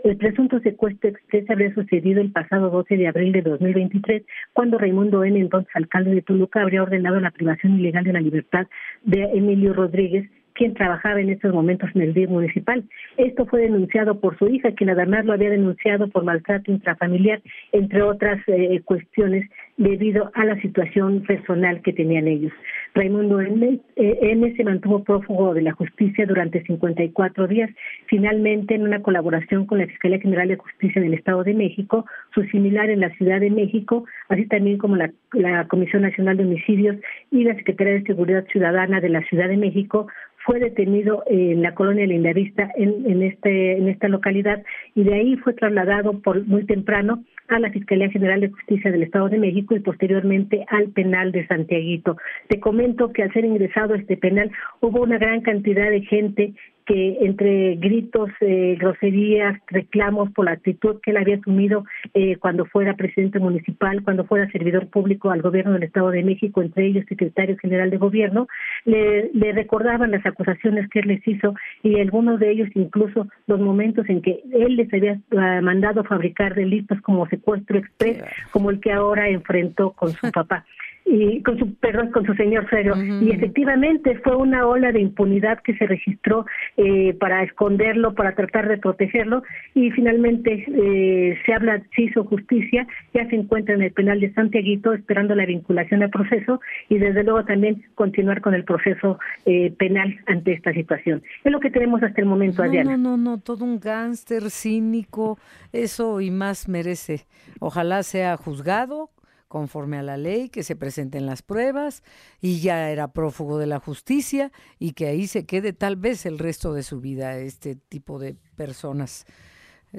[0.07, 5.25] El presunto secuestro expreso habría sucedido el pasado 12 de abril de 2023, cuando Raimundo
[5.25, 8.69] N., entonces alcalde de Toluca, habría ordenado la privación ilegal de la libertad
[9.03, 12.83] de Emilio Rodríguez, quien trabajaba en estos momentos en el DIR municipal.
[13.16, 17.40] Esto fue denunciado por su hija, quien además lo había denunciado por maltrato intrafamiliar,
[17.73, 22.53] entre otras eh, cuestiones, debido a la situación personal que tenían ellos.
[22.95, 27.71] Raimundo N, eh, N, se mantuvo prófugo de la justicia durante 54 días.
[28.07, 32.42] Finalmente, en una colaboración con la Fiscalía General de Justicia del Estado de México, su
[32.45, 36.97] similar en la Ciudad de México, así también como la Comisión Nacional de Homicidios
[37.31, 40.07] y la Secretaría de Seguridad Ciudadana de la Ciudad de México,
[40.47, 44.63] fue detenido en la colonia Lindavista en, en, este, en esta localidad
[44.95, 49.03] y de ahí fue trasladado por muy temprano a la Fiscalía General de Justicia del
[49.03, 52.17] Estado de México y posteriormente al penal de Santiaguito.
[52.49, 56.55] Te comento que al ser ingresado a este penal hubo una gran cantidad de gente
[56.87, 62.64] que entre gritos, eh, groserías, reclamos por la actitud que él había asumido eh, cuando
[62.64, 67.05] fuera presidente municipal, cuando fuera servidor público al gobierno del Estado de México, entre ellos
[67.09, 68.46] secretario general de gobierno,
[68.85, 73.61] le, le recordaban las acusaciones que él les hizo y algunos de ellos incluso los
[73.61, 78.22] momentos en que él les había uh, mandado fabricar delitos como secuestro express,
[78.53, 80.64] como el que ahora enfrentó con su papá
[81.07, 85.61] y con su perdón con su señor suegro y efectivamente fue una ola de impunidad
[85.62, 91.81] que se registró eh, para esconderlo para tratar de protegerlo y finalmente eh, se habla
[91.95, 96.11] se hizo justicia ya se encuentra en el penal de Santiaguito esperando la vinculación al
[96.11, 101.23] proceso y desde luego también continuar con el proceso eh, penal ante esta situación.
[101.45, 102.97] Es lo que tenemos hasta el momento no, Adriana.
[102.97, 105.38] no no no todo un gánster cínico
[105.73, 107.27] eso y más merece.
[107.61, 109.11] Ojalá sea juzgado
[109.49, 112.03] conforme a la ley, que se presenten las pruebas
[112.41, 116.39] y ya era prófugo de la justicia y que ahí se quede tal vez el
[116.39, 119.25] resto de su vida este tipo de personas,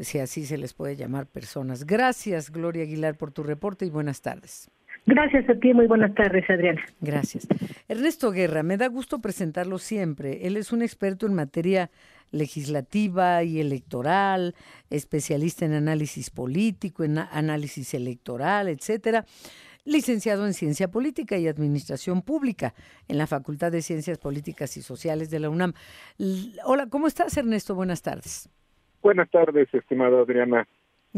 [0.02, 1.86] si así se les puede llamar personas.
[1.86, 4.70] Gracias, Gloria Aguilar, por tu reporte y buenas tardes.
[5.08, 6.82] Gracias a ti, muy buenas tardes, Adriana.
[7.00, 7.48] Gracias.
[7.88, 10.46] Ernesto Guerra, me da gusto presentarlo siempre.
[10.46, 11.90] Él es un experto en materia
[12.30, 14.54] legislativa y electoral,
[14.90, 19.24] especialista en análisis político, en análisis electoral, etcétera.
[19.86, 22.74] Licenciado en Ciencia Política y Administración Pública
[23.08, 25.72] en la Facultad de Ciencias Políticas y Sociales de la UNAM.
[26.66, 27.76] Hola, ¿cómo estás, Ernesto?
[27.76, 28.50] Buenas tardes.
[29.02, 30.68] Buenas tardes, estimada Adriana.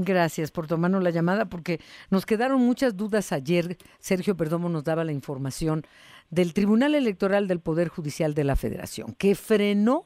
[0.01, 3.77] Gracias por tomarnos la llamada porque nos quedaron muchas dudas ayer.
[3.99, 5.83] Sergio Perdomo nos daba la información
[6.29, 10.05] del Tribunal Electoral del Poder Judicial de la Federación, que frenó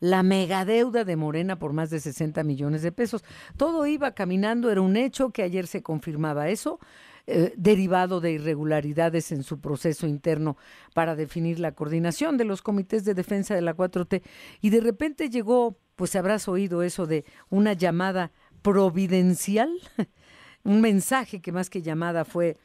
[0.00, 3.22] la megadeuda de Morena por más de 60 millones de pesos.
[3.58, 6.80] Todo iba caminando, era un hecho que ayer se confirmaba eso,
[7.26, 10.56] eh, derivado de irregularidades en su proceso interno
[10.94, 14.22] para definir la coordinación de los comités de defensa de la 4T.
[14.62, 19.70] Y de repente llegó, pues habrás oído eso de una llamada providencial,
[20.64, 22.56] un mensaje que más que llamada fue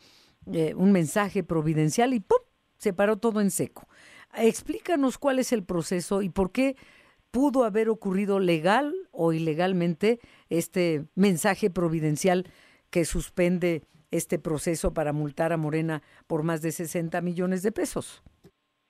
[0.52, 2.40] eh, un mensaje providencial y ¡pum!
[2.78, 3.88] se paró todo en seco.
[4.36, 6.76] Explícanos cuál es el proceso y por qué
[7.32, 12.46] pudo haber ocurrido legal o ilegalmente este mensaje providencial
[12.90, 18.22] que suspende este proceso para multar a Morena por más de 60 millones de pesos.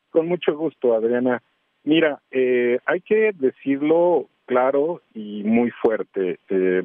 [0.10, 1.42] Con mucho gusto, Adriana.
[1.84, 6.39] Mira, eh, hay que decirlo claro y muy fuerte.
[6.49, 6.84] Eh,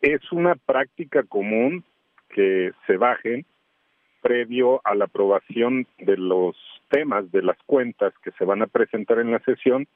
[0.00, 1.84] es una práctica común
[2.28, 3.46] que se bajen
[4.20, 6.56] previo a la aprobación de los
[6.90, 9.86] temas de las cuentas que se van a presentar en la sesión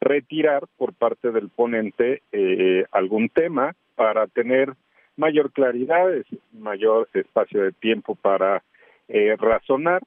[0.00, 4.74] retirar por parte del ponente eh, algún tema para tener
[5.16, 6.06] mayor claridad,
[6.52, 8.62] mayor espacio de tiempo para
[9.08, 10.02] eh, razonar.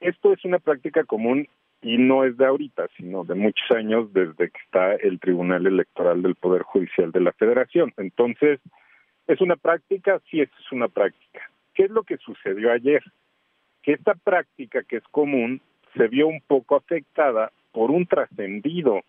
[0.00, 1.46] Esto es una práctica común
[1.82, 6.22] y no es de ahorita, sino de muchos años desde que está el Tribunal Electoral
[6.22, 7.92] del Poder Judicial de la Federación.
[7.96, 8.60] Entonces,
[9.26, 10.20] ¿es una práctica?
[10.30, 11.50] Sí, es una práctica.
[11.74, 13.02] ¿Qué es lo que sucedió ayer?
[13.82, 15.60] Que esta práctica que es común
[15.96, 19.02] se vio un poco afectada por un trascendido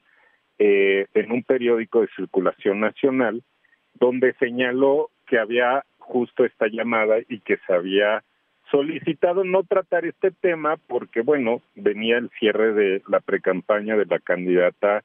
[0.57, 3.43] eh, en un periódico de circulación nacional
[3.93, 8.23] donde señaló que había justo esta llamada y que se había
[8.73, 14.17] solicitado no tratar este tema porque, bueno, venía el cierre de la precampaña de la
[14.17, 15.03] candidata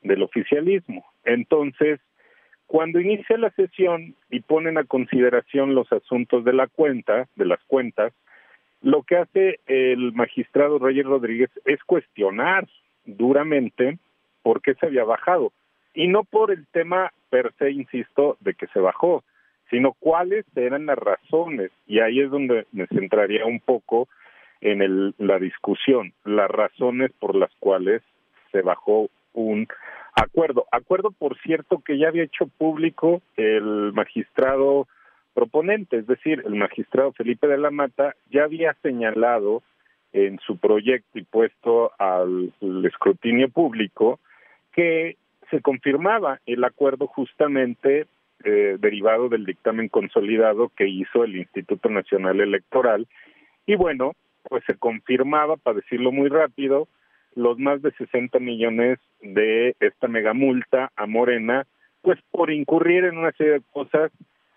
[0.00, 1.04] del oficialismo.
[1.24, 2.00] Entonces,
[2.70, 7.58] Cuando inicia la sesión y ponen a consideración los asuntos de la cuenta, de las
[7.64, 8.12] cuentas,
[8.80, 12.68] lo que hace el magistrado Reyes Rodríguez es cuestionar
[13.04, 13.98] duramente
[14.44, 15.52] por qué se había bajado.
[15.94, 19.24] Y no por el tema per se, insisto, de que se bajó,
[19.70, 21.70] sino cuáles eran las razones.
[21.86, 24.08] Y ahí es donde me centraría un poco
[24.60, 28.02] en el, la discusión, las razones por las cuales
[28.52, 29.66] se bajó un
[30.14, 30.66] acuerdo.
[30.72, 34.86] Acuerdo, por cierto, que ya había hecho público el magistrado
[35.34, 39.62] proponente, es decir, el magistrado Felipe de la Mata ya había señalado
[40.12, 42.52] en su proyecto y puesto al,
[42.84, 44.18] escrutinio público
[44.72, 45.16] que
[45.50, 48.06] se confirmaba el acuerdo justamente
[48.44, 53.06] eh, derivado del dictamen consolidado que hizo el Instituto Nacional Electoral
[53.66, 54.14] y bueno,
[54.48, 56.88] pues se confirmaba, para decirlo muy rápido,
[57.34, 61.66] los más de 60 millones de esta megamulta a Morena,
[62.02, 64.10] pues por incurrir en una serie de cosas,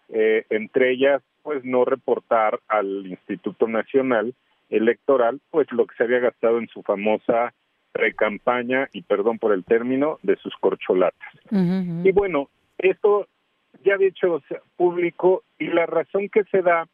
[0.10, 4.34] eh, entre ellas, pues no reportar al Instituto Nacional
[4.70, 7.54] Electoral, pues lo que se había gastado en su famosa
[7.92, 11.30] precampaña, y perdón por el término, de sus corcholatas.
[11.52, 13.28] Y bueno, esto
[13.84, 14.42] ya había hecho
[14.76, 16.88] público y la razón que se da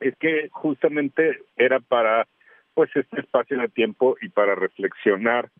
[0.00, 2.26] es que justamente era para
[2.74, 5.50] pues este espacio de tiempo y para reflexionar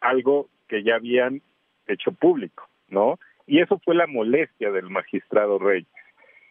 [0.00, 1.40] algo que ya habían
[1.86, 3.18] hecho público, ¿no?
[3.46, 5.88] Y eso fue la molestia del magistrado Reyes.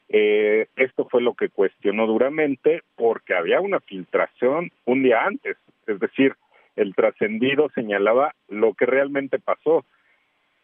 [0.10, 6.00] Eh, esto fue lo que cuestionó duramente porque había una filtración un día antes, es
[6.00, 6.36] decir,
[6.76, 9.86] el trascendido señalaba lo que realmente pasó,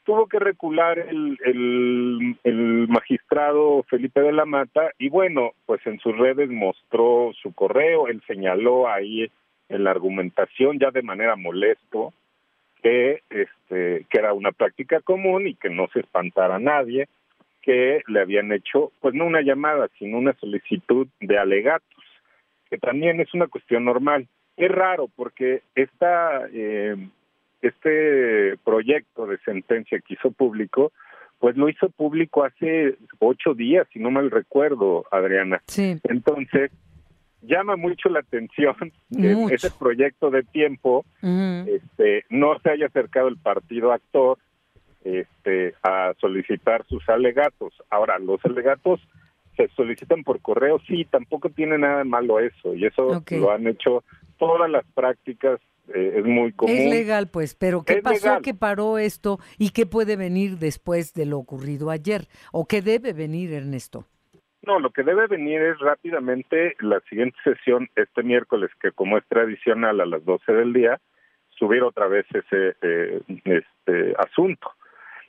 [0.03, 1.37] tuvo que recular el,
[2.43, 8.07] el, magistrado Felipe de la Mata y bueno, pues en sus redes mostró su correo,
[8.07, 9.29] él señaló ahí
[9.69, 12.13] en la argumentación ya de manera molesto
[12.81, 17.07] que este que era una práctica común y que no se espantara nadie
[17.61, 22.01] que le habían hecho pues no una llamada sino una solicitud de alegatos
[22.71, 24.27] que también es una cuestión normal.
[24.55, 26.95] Es raro porque esta eh,
[27.61, 30.91] este proyecto de sentencia que hizo público,
[31.39, 35.61] pues lo hizo público hace ocho días, si no mal recuerdo, Adriana.
[35.65, 35.99] Sí.
[36.03, 36.71] Entonces,
[37.41, 38.75] llama mucho la atención
[39.15, 44.37] que ese proyecto de tiempo este, no se haya acercado el partido actor
[45.03, 47.73] este, a solicitar sus alegatos.
[47.89, 49.01] Ahora, los alegatos
[49.57, 53.67] se solicitan por correo, sí, tampoco tiene nada de malo eso, y eso lo han
[53.67, 54.03] hecho
[54.37, 55.59] todas las prácticas
[55.93, 56.75] eh, es muy común.
[56.75, 61.25] Es legal, pues, pero ¿qué pasó que paró esto y qué puede venir después de
[61.25, 62.27] lo ocurrido ayer?
[62.51, 64.05] ¿O qué debe venir, Ernesto?
[64.63, 69.25] No, lo que debe venir es rápidamente la siguiente sesión este miércoles, que como es
[69.27, 70.99] tradicional a las 12 del día,
[71.49, 74.71] subir otra vez ese eh, este asunto.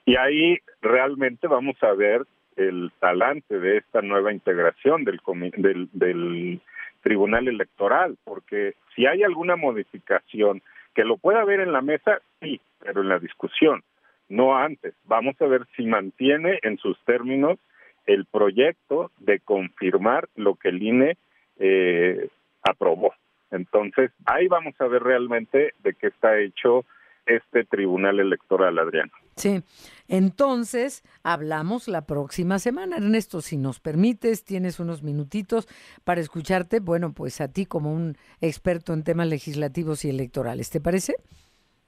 [0.05, 2.23] Y ahí realmente vamos a ver
[2.57, 5.21] el talante de esta nueva integración del,
[5.57, 6.61] del, del
[7.03, 10.63] Tribunal Electoral, porque si hay alguna modificación
[10.95, 13.83] que lo pueda ver en la mesa, sí, pero en la discusión,
[14.29, 14.95] no antes.
[15.05, 17.59] Vamos a ver si mantiene en sus términos
[18.07, 21.17] el proyecto de confirmar lo que el INE
[21.59, 22.29] eh,
[22.63, 23.15] aprobó.
[23.51, 26.85] Entonces, ahí vamos a ver realmente de qué está hecho
[27.27, 29.13] este Tribunal Electoral, Adriano.
[29.37, 29.62] Sí,
[30.09, 32.99] entonces hablamos la próxima semana.
[32.99, 35.68] Ernesto, si nos permites, tienes unos minutitos
[36.05, 40.80] para escucharte, bueno, pues a ti como un experto en temas legislativos y electorales, ¿te
[40.80, 41.16] parece?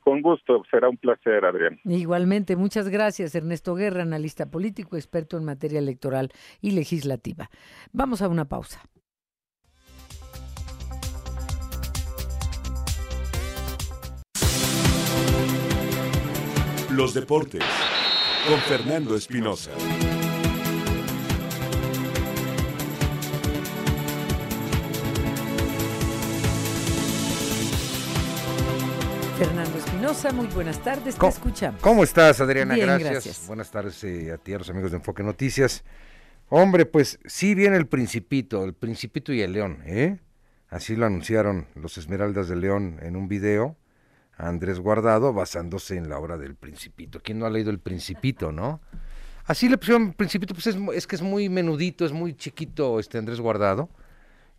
[0.00, 1.80] Con gusto, será un placer, Adrián.
[1.84, 6.30] Igualmente, muchas gracias, Ernesto Guerra, analista político, experto en materia electoral
[6.60, 7.48] y legislativa.
[7.92, 8.82] Vamos a una pausa.
[16.94, 17.64] Los deportes
[18.46, 19.72] con Fernando Espinosa.
[29.36, 31.80] Fernando Espinosa, muy buenas tardes, te escuchamos.
[31.80, 32.76] ¿Cómo estás, Adriana?
[32.76, 33.44] gracias.
[33.48, 35.82] Buenas tardes eh, a ti, a los amigos de Enfoque Noticias.
[36.48, 40.20] Hombre, pues sí viene el Principito, el Principito y el León, ¿eh?
[40.68, 43.76] Así lo anunciaron los Esmeraldas de León en un video
[44.36, 47.20] Andrés Guardado basándose en la obra del Principito.
[47.22, 48.80] ¿Quién no ha leído el Principito, no?
[49.44, 53.40] Así le pusieron Principito, pues es, que es muy menudito, es muy chiquito este Andrés
[53.40, 53.88] Guardado.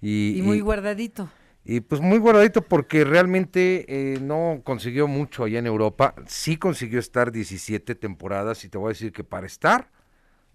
[0.01, 1.30] Y, muy guardadito.
[1.63, 6.13] Y pues muy guardadito porque realmente eh, no consiguió mucho allá en Europa.
[6.28, 9.89] Sí consiguió estar 17 temporadas y te voy a decir que para estar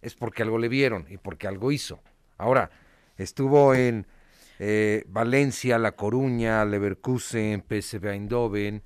[0.02, 2.00] es porque algo le vieron y porque algo hizo.
[2.38, 2.70] Ahora,
[3.18, 4.06] estuvo en
[4.60, 8.82] eh, Valencia, La Coruña, Leverkusen, PSV Eindhoven,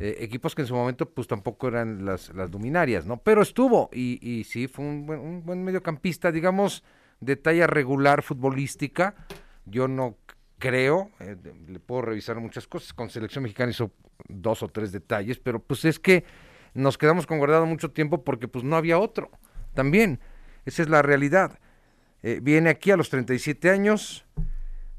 [0.00, 3.18] eh, equipos que en su momento pues tampoco eran las, las luminarias, ¿no?
[3.18, 6.84] Pero estuvo y, sí, fue un buen, un buen mediocampista, digamos,
[7.20, 9.14] de talla regular futbolística.
[9.66, 10.16] Yo no
[10.58, 11.36] creo, eh,
[11.68, 13.92] le puedo revisar muchas cosas, con selección mexicana hizo
[14.28, 16.24] dos o tres detalles, pero pues es que
[16.74, 19.30] nos quedamos con guardado mucho tiempo porque pues no había otro,
[19.74, 20.20] también,
[20.64, 21.58] esa es la realidad.
[22.22, 24.24] Eh, viene aquí a los 37 años,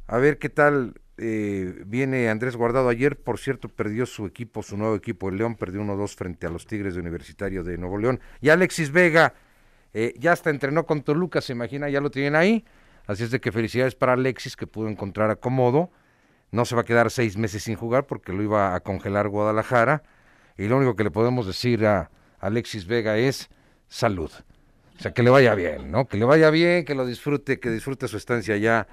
[0.07, 4.78] a ver qué tal eh, viene Andrés Guardado ayer, por cierto, perdió su equipo, su
[4.78, 8.20] nuevo equipo, el León, perdió 1-2 frente a los Tigres de Universitario de Nuevo León.
[8.41, 9.34] Y Alexis Vega
[9.93, 12.63] eh, ya hasta entrenó con Toluca, se imagina, ya lo tienen ahí.
[13.07, 15.91] Así es de que felicidades para Alexis, que pudo encontrar acomodo.
[16.51, 20.03] No se va a quedar seis meses sin jugar porque lo iba a congelar Guadalajara.
[20.57, 23.49] Y lo único que le podemos decir a Alexis Vega es
[23.88, 24.32] salud.
[24.97, 26.07] O sea, que le vaya bien, ¿no?
[26.07, 28.88] Que le vaya bien, que lo disfrute, que disfrute su estancia allá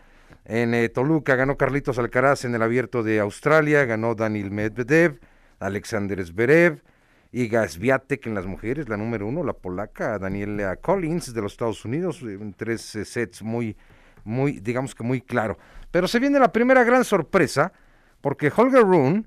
[0.49, 5.19] en eh, Toluca ganó Carlitos Alcaraz en el abierto de Australia, ganó Daniel Medvedev,
[5.59, 6.83] Alexander Zverev,
[7.33, 11.85] y Gasviatek en las mujeres, la número uno, la polaca, Daniela Collins de los Estados
[11.85, 13.77] Unidos, en tres eh, sets muy,
[14.25, 15.59] muy, digamos que muy claro.
[15.91, 17.73] Pero se viene la primera gran sorpresa,
[18.21, 19.25] porque Holger Rune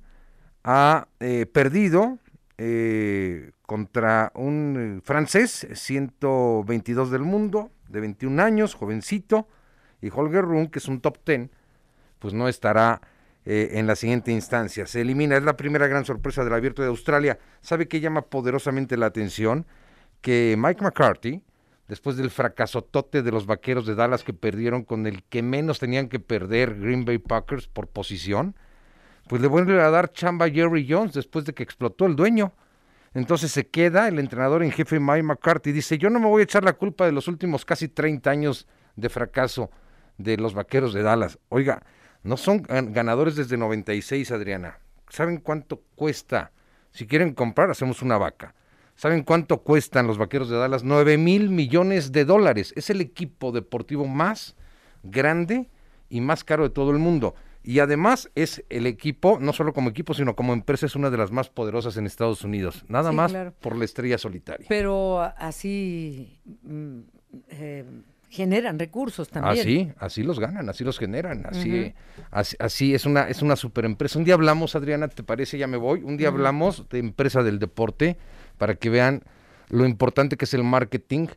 [0.63, 2.17] ha eh, perdido
[3.65, 9.47] contra un francés, 122 del mundo, de 21 años, jovencito,
[10.01, 11.51] y Holger Rune, que es un top ten,
[12.19, 13.01] pues no estará
[13.45, 14.85] eh, en la siguiente instancia.
[14.85, 17.39] Se elimina, es la primera gran sorpresa del abierto de Australia.
[17.61, 19.65] ¿Sabe qué llama poderosamente la atención?
[20.21, 21.41] Que Mike McCarthy,
[21.87, 26.09] después del fracasotote de los vaqueros de Dallas que perdieron con el que menos tenían
[26.09, 28.55] que perder Green Bay Packers por posición,
[29.27, 32.53] pues le vuelve a dar chamba a Jerry Jones después de que explotó el dueño.
[33.13, 35.71] Entonces se queda el entrenador en jefe Mike McCarthy.
[35.71, 38.67] Dice, yo no me voy a echar la culpa de los últimos casi 30 años
[38.95, 39.71] de fracaso
[40.19, 41.39] de los Vaqueros de Dallas.
[41.49, 41.81] Oiga,
[42.21, 44.79] no son ganadores desde 96, Adriana.
[45.09, 46.51] ¿Saben cuánto cuesta?
[46.91, 48.53] Si quieren comprar, hacemos una vaca.
[48.95, 50.83] ¿Saben cuánto cuestan los Vaqueros de Dallas?
[50.83, 52.73] 9 mil millones de dólares.
[52.75, 54.55] Es el equipo deportivo más
[55.03, 55.69] grande
[56.09, 57.33] y más caro de todo el mundo.
[57.63, 61.17] Y además es el equipo, no solo como equipo, sino como empresa, es una de
[61.17, 62.83] las más poderosas en Estados Unidos.
[62.89, 64.65] Nada más por la estrella solitaria.
[64.67, 66.41] Pero así...
[66.63, 66.99] Mm,
[67.49, 67.85] eh,
[68.29, 69.59] generan recursos también.
[69.59, 71.93] Así, así los ganan, así los generan, así,
[72.59, 74.19] así, es una es una super empresa.
[74.19, 75.57] Un día hablamos, Adriana, ¿te parece?
[75.57, 76.03] Ya me voy.
[76.03, 78.17] Un día hablamos de empresa del deporte
[78.57, 79.23] para que vean
[79.69, 81.27] lo importante que es el marketing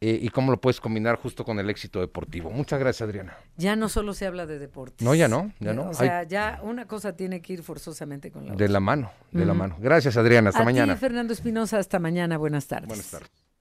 [0.00, 2.50] eh, y cómo lo puedes combinar justo con el éxito deportivo.
[2.50, 3.36] Muchas gracias, Adriana.
[3.56, 5.04] Ya no solo se habla de deportes.
[5.04, 5.90] No, ya no, ya no.
[5.90, 8.66] O sea, ya una cosa tiene que ir forzosamente con la otra.
[8.66, 9.76] De la mano, de la mano.
[9.78, 10.48] Gracias, Adriana.
[10.48, 10.96] Hasta mañana.
[10.96, 11.78] Fernando Espinosa.
[11.78, 12.36] Hasta mañana.
[12.38, 12.88] Buenas tardes.
[12.88, 13.51] Buenas tardes.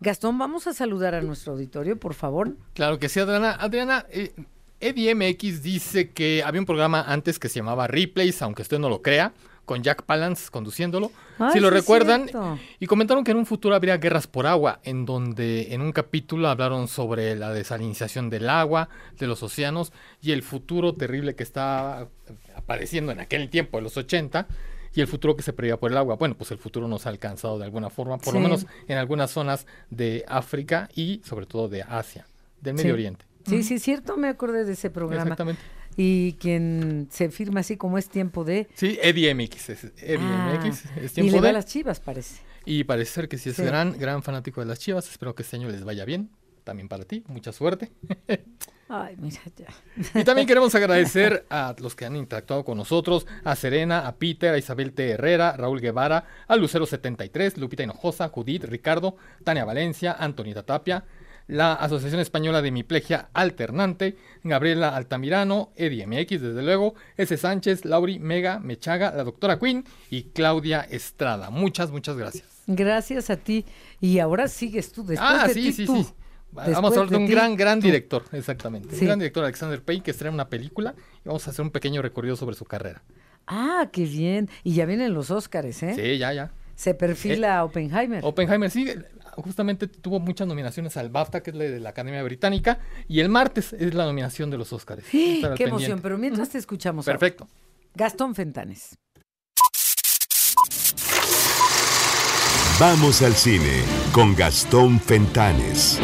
[0.00, 2.56] Gastón, vamos a saludar a nuestro auditorio, por favor.
[2.74, 3.52] Claro que sí, Adriana.
[3.52, 4.32] Adriana, eh,
[4.80, 9.02] EDMX dice que había un programa antes que se llamaba Replays, aunque usted no lo
[9.02, 9.32] crea,
[9.64, 11.10] con Jack Palance conduciéndolo.
[11.52, 12.28] si lo recuerdan,
[12.78, 16.48] y comentaron que en un futuro habría guerras por agua, en donde en un capítulo
[16.48, 18.88] hablaron sobre la desalinización del agua,
[19.18, 22.08] de los océanos y el futuro terrible que está
[22.54, 24.46] apareciendo en aquel tiempo, en los 80
[24.94, 26.16] y el futuro que se preveía por el agua.
[26.16, 29.30] Bueno, pues el futuro nos ha alcanzado de alguna forma, por lo menos en algunas
[29.30, 32.26] zonas de África y sobre todo de Asia,
[32.60, 33.24] del Medio Oriente.
[33.46, 35.22] Sí, sí, cierto, me acordé de ese programa.
[35.22, 35.60] Exactamente.
[35.96, 38.68] Y quien se firma así como es tiempo de...
[38.74, 42.40] Sí, Eddie MX, es, ah, es tiempo y le va a las chivas, parece.
[42.64, 45.08] Y parece ser que sí es gran, gran fanático de las chivas.
[45.08, 46.30] Espero que este año les vaya bien.
[46.64, 47.92] También para ti, mucha suerte.
[48.88, 49.66] Ay, mira ya.
[50.20, 54.52] Y también queremos agradecer a los que han interactuado con nosotros, a Serena, a Peter,
[54.52, 55.10] a Isabel T.
[55.10, 61.04] Herrera, Raúl Guevara, a Lucero73, Lupita Hinojosa, Judith, Ricardo, Tania Valencia, Antonita Tapia,
[61.46, 67.36] la Asociación Española de Hemiplegia Alternante, Gabriela Altamirano, Eddie MX, desde luego, S.
[67.36, 71.50] Sánchez, Lauri Mega, Mechaga, la doctora Quinn y Claudia Estrada.
[71.50, 72.44] Muchas, muchas gracias.
[72.66, 73.64] Gracias a ti.
[74.00, 76.06] Y ahora sigues tú después ah, de sí, sí, sí.
[76.54, 78.94] Vamos a hablar de, un gran, gran director, exactamente.
[78.94, 80.94] Un gran director, Alexander Payne, que estrena una película
[81.24, 83.02] y vamos a hacer un pequeño recorrido sobre su carrera.
[83.46, 84.48] Ah, qué bien.
[84.62, 85.94] Y ya vienen los Óscares, ¿eh?
[85.94, 86.52] Sí, ya, ya.
[86.76, 88.20] Se perfila eh, Oppenheimer.
[88.24, 88.92] Oppenheimer, sí.
[89.36, 92.78] Justamente tuvo muchas nominaciones al BAFTA, que es la de la Academia Británica,
[93.08, 95.04] y el martes es la nominación de los Óscares.
[95.10, 96.00] ¡Qué emoción!
[96.00, 97.04] Pero mientras te escuchamos.
[97.04, 97.48] Perfecto.
[97.94, 98.96] Gastón Fentanes.
[102.80, 106.00] Vamos al cine con Gastón Fentanes.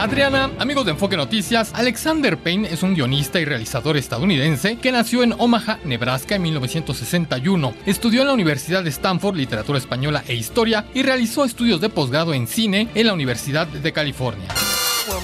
[0.00, 5.22] Adriana, amigos de Enfoque Noticias, Alexander Payne es un guionista y realizador estadounidense que nació
[5.22, 7.74] en Omaha, Nebraska en 1961.
[7.86, 12.34] Estudió en la Universidad de Stanford Literatura Española e Historia y realizó estudios de posgrado
[12.34, 14.48] en cine en la Universidad de California.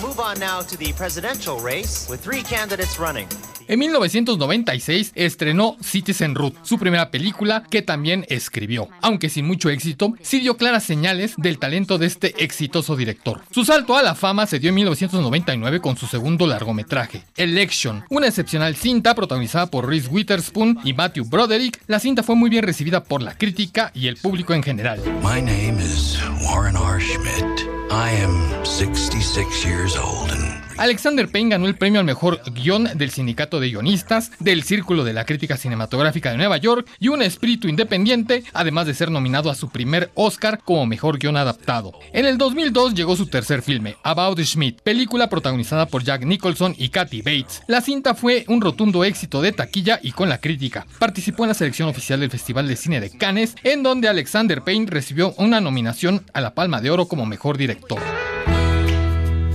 [0.02, 3.28] Move on now to the presidential race with three candidates running.
[3.66, 8.88] En 1996 estrenó Citizen Ruth, su primera película que también escribió.
[9.00, 13.40] Aunque sin mucho éxito, sí dio claras señales del talento de este exitoso director.
[13.50, 18.26] Su salto a la fama se dio en 1999 con su segundo largometraje, Election, una
[18.26, 21.80] excepcional cinta protagonizada por Reese Witherspoon y Matthew Broderick.
[21.86, 25.00] La cinta fue muy bien recibida por la crítica y el público en general.
[25.22, 27.00] My name is Warren R.
[27.00, 27.83] Schmidt.
[27.94, 33.10] I am 66 years old and Alexander Payne ganó el premio al mejor guion del
[33.10, 37.68] Sindicato de Guionistas, del Círculo de la Crítica Cinematográfica de Nueva York y un espíritu
[37.68, 41.92] independiente, además de ser nominado a su primer Oscar como mejor guion adaptado.
[42.12, 46.88] En el 2002 llegó su tercer filme, About Schmidt, película protagonizada por Jack Nicholson y
[46.88, 47.62] Kathy Bates.
[47.68, 50.86] La cinta fue un rotundo éxito de taquilla y con la crítica.
[50.98, 54.86] Participó en la selección oficial del Festival de Cine de Cannes, en donde Alexander Payne
[54.90, 58.00] recibió una nominación a la Palma de Oro como mejor director.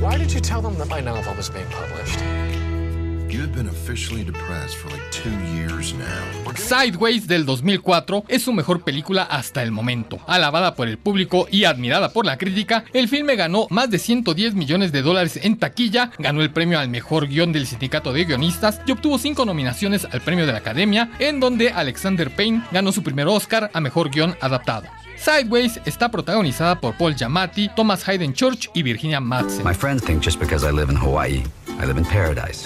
[0.10, 2.20] Why did you tell them that my novel was being published?
[3.30, 6.55] You've been officially depressed for like two years now.
[6.55, 10.20] Sideways del 2004 es su mejor película hasta el momento.
[10.26, 14.55] Alabada por el público y admirada por la crítica, el filme ganó más de 110
[14.55, 18.82] millones de dólares en taquilla, ganó el premio al mejor guion del sindicato de guionistas
[18.88, 23.03] y obtuvo cinco nominaciones al premio de la Academia, en donde Alexander Payne ganó su
[23.03, 24.88] primer Oscar a mejor guion adaptado.
[25.20, 29.65] Sideways está protagonizada por Paul Giamatti, Thomas Hayden Church y Virginia Madsen.
[29.65, 31.43] My friends think just because I live in Hawaii,
[31.78, 32.65] I live in paradise.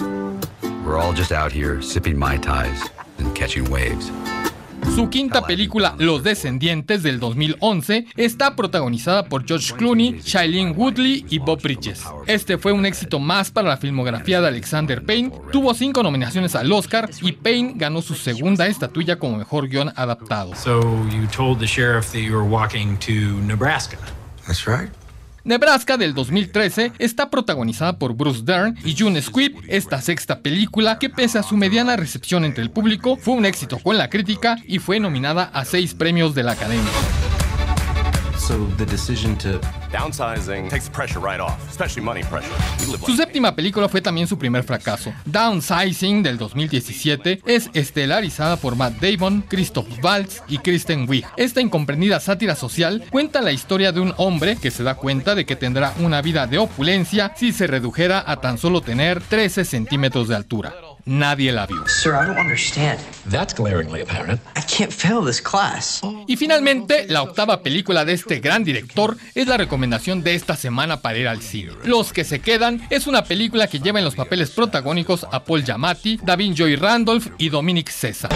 [0.85, 4.11] We're all just out here sipping mai tais and catching waves.
[4.95, 11.39] Su quinta película, Los Descendientes, del 2011, está protagonizada por George Clooney, Shailene Woodley y
[11.39, 12.03] Bob Bridges.
[12.27, 16.71] Este fue un éxito más para la filmografía de Alexander Payne, tuvo cinco nominaciones al
[16.71, 20.55] Oscar y Payne ganó su segunda estatuilla como mejor guion adaptado.
[20.55, 23.97] So you told the sheriff that you were walking to Nebraska.
[24.45, 24.89] That's right.
[25.45, 31.09] Nebraska del 2013 está protagonizada por Bruce Dern y June Squibb, esta sexta película que
[31.09, 34.79] pese a su mediana recepción entre el público fue un éxito con la crítica y
[34.79, 37.32] fue nominada a seis premios de la Academia.
[43.05, 45.13] Su séptima película fue también su primer fracaso.
[45.25, 51.25] Downsizing del 2017 es estelarizada por Matt Damon, Christoph Waltz y Kristen Wiig.
[51.37, 55.45] Esta incomprendida sátira social cuenta la historia de un hombre que se da cuenta de
[55.45, 60.27] que tendrá una vida de opulencia si se redujera a tan solo tener 13 centímetros
[60.27, 60.73] de altura
[61.05, 61.83] nadie la vio.
[66.27, 71.01] Y finalmente, la octava película de este gran director es la recomendación de esta semana
[71.01, 71.73] para ir al cine.
[71.83, 75.63] Los que se quedan es una película que lleva en los papeles protagónicos a Paul
[75.63, 78.31] Giamatti, Davin Joy Randolph y Dominic César.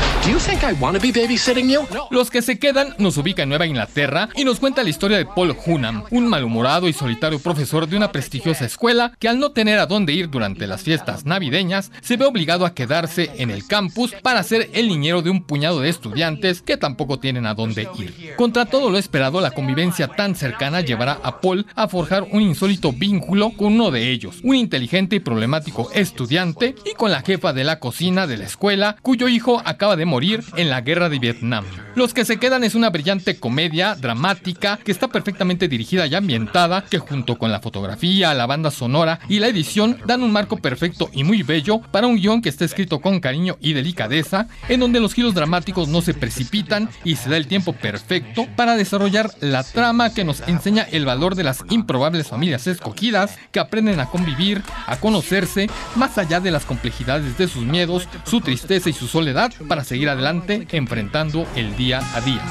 [2.09, 5.25] Los que se quedan nos ubica en Nueva Inglaterra y nos cuenta la historia de
[5.25, 9.79] Paul Hunham, un malhumorado y solitario profesor de una prestigiosa escuela que al no tener
[9.79, 14.13] a dónde ir durante las fiestas navideñas, se ve obligado a quedarse en el campus
[14.21, 18.35] para ser el niñero de un puñado de estudiantes que tampoco tienen a dónde ir.
[18.35, 22.91] Contra todo lo esperado, la convivencia tan cercana llevará a Paul a forjar un insólito
[22.91, 27.63] vínculo con uno de ellos, un inteligente y problemático estudiante, y con la jefa de
[27.63, 31.65] la cocina de la escuela, cuyo hijo acaba de morir en la guerra de Vietnam.
[31.95, 36.85] Los que se quedan es una brillante comedia dramática que está perfectamente dirigida y ambientada,
[36.89, 41.09] que junto con la fotografía, la banda sonora y la edición dan un marco perfecto
[41.13, 44.99] y muy bello para un guion que está escrito con cariño y delicadeza, en donde
[44.99, 49.63] los giros dramáticos no se precipitan y se da el tiempo perfecto para desarrollar la
[49.63, 54.61] trama que nos enseña el valor de las improbables familias escogidas que aprenden a convivir,
[54.85, 59.53] a conocerse, más allá de las complejidades de sus miedos, su tristeza y su soledad,
[59.67, 62.43] para seguir adelante enfrentando el día a día.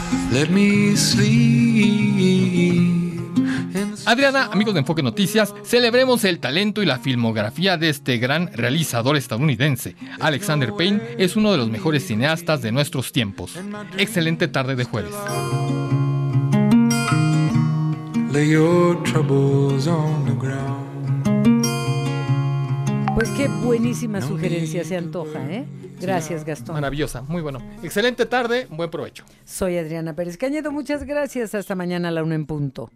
[4.07, 9.17] Adriana, amigos de Enfoque Noticias, celebremos el talento y la filmografía de este gran realizador
[9.17, 9.97] estadounidense.
[10.21, 13.59] Alexander Payne es uno de los mejores cineastas de nuestros tiempos.
[13.99, 15.13] Excelente tarde de jueves.
[23.17, 25.65] Pues qué buenísima sugerencia se antoja, ¿eh?
[26.01, 26.77] Gracias, Gastón.
[26.77, 27.59] Maravillosa, muy bueno.
[27.83, 29.25] Excelente tarde, buen provecho.
[29.45, 31.57] Soy Adriana Pérez Cañedo, muchas gracias.
[31.57, 32.93] Hasta mañana a la una en punto.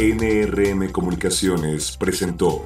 [0.00, 2.64] NRM Comunicaciones presentó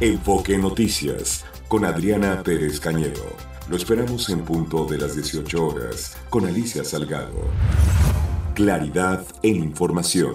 [0.00, 3.22] Enfoque Noticias con Adriana Pérez Cañedo.
[3.70, 7.44] Lo esperamos en punto de las 18 horas con Alicia Salgado.
[8.56, 10.34] Claridad en información.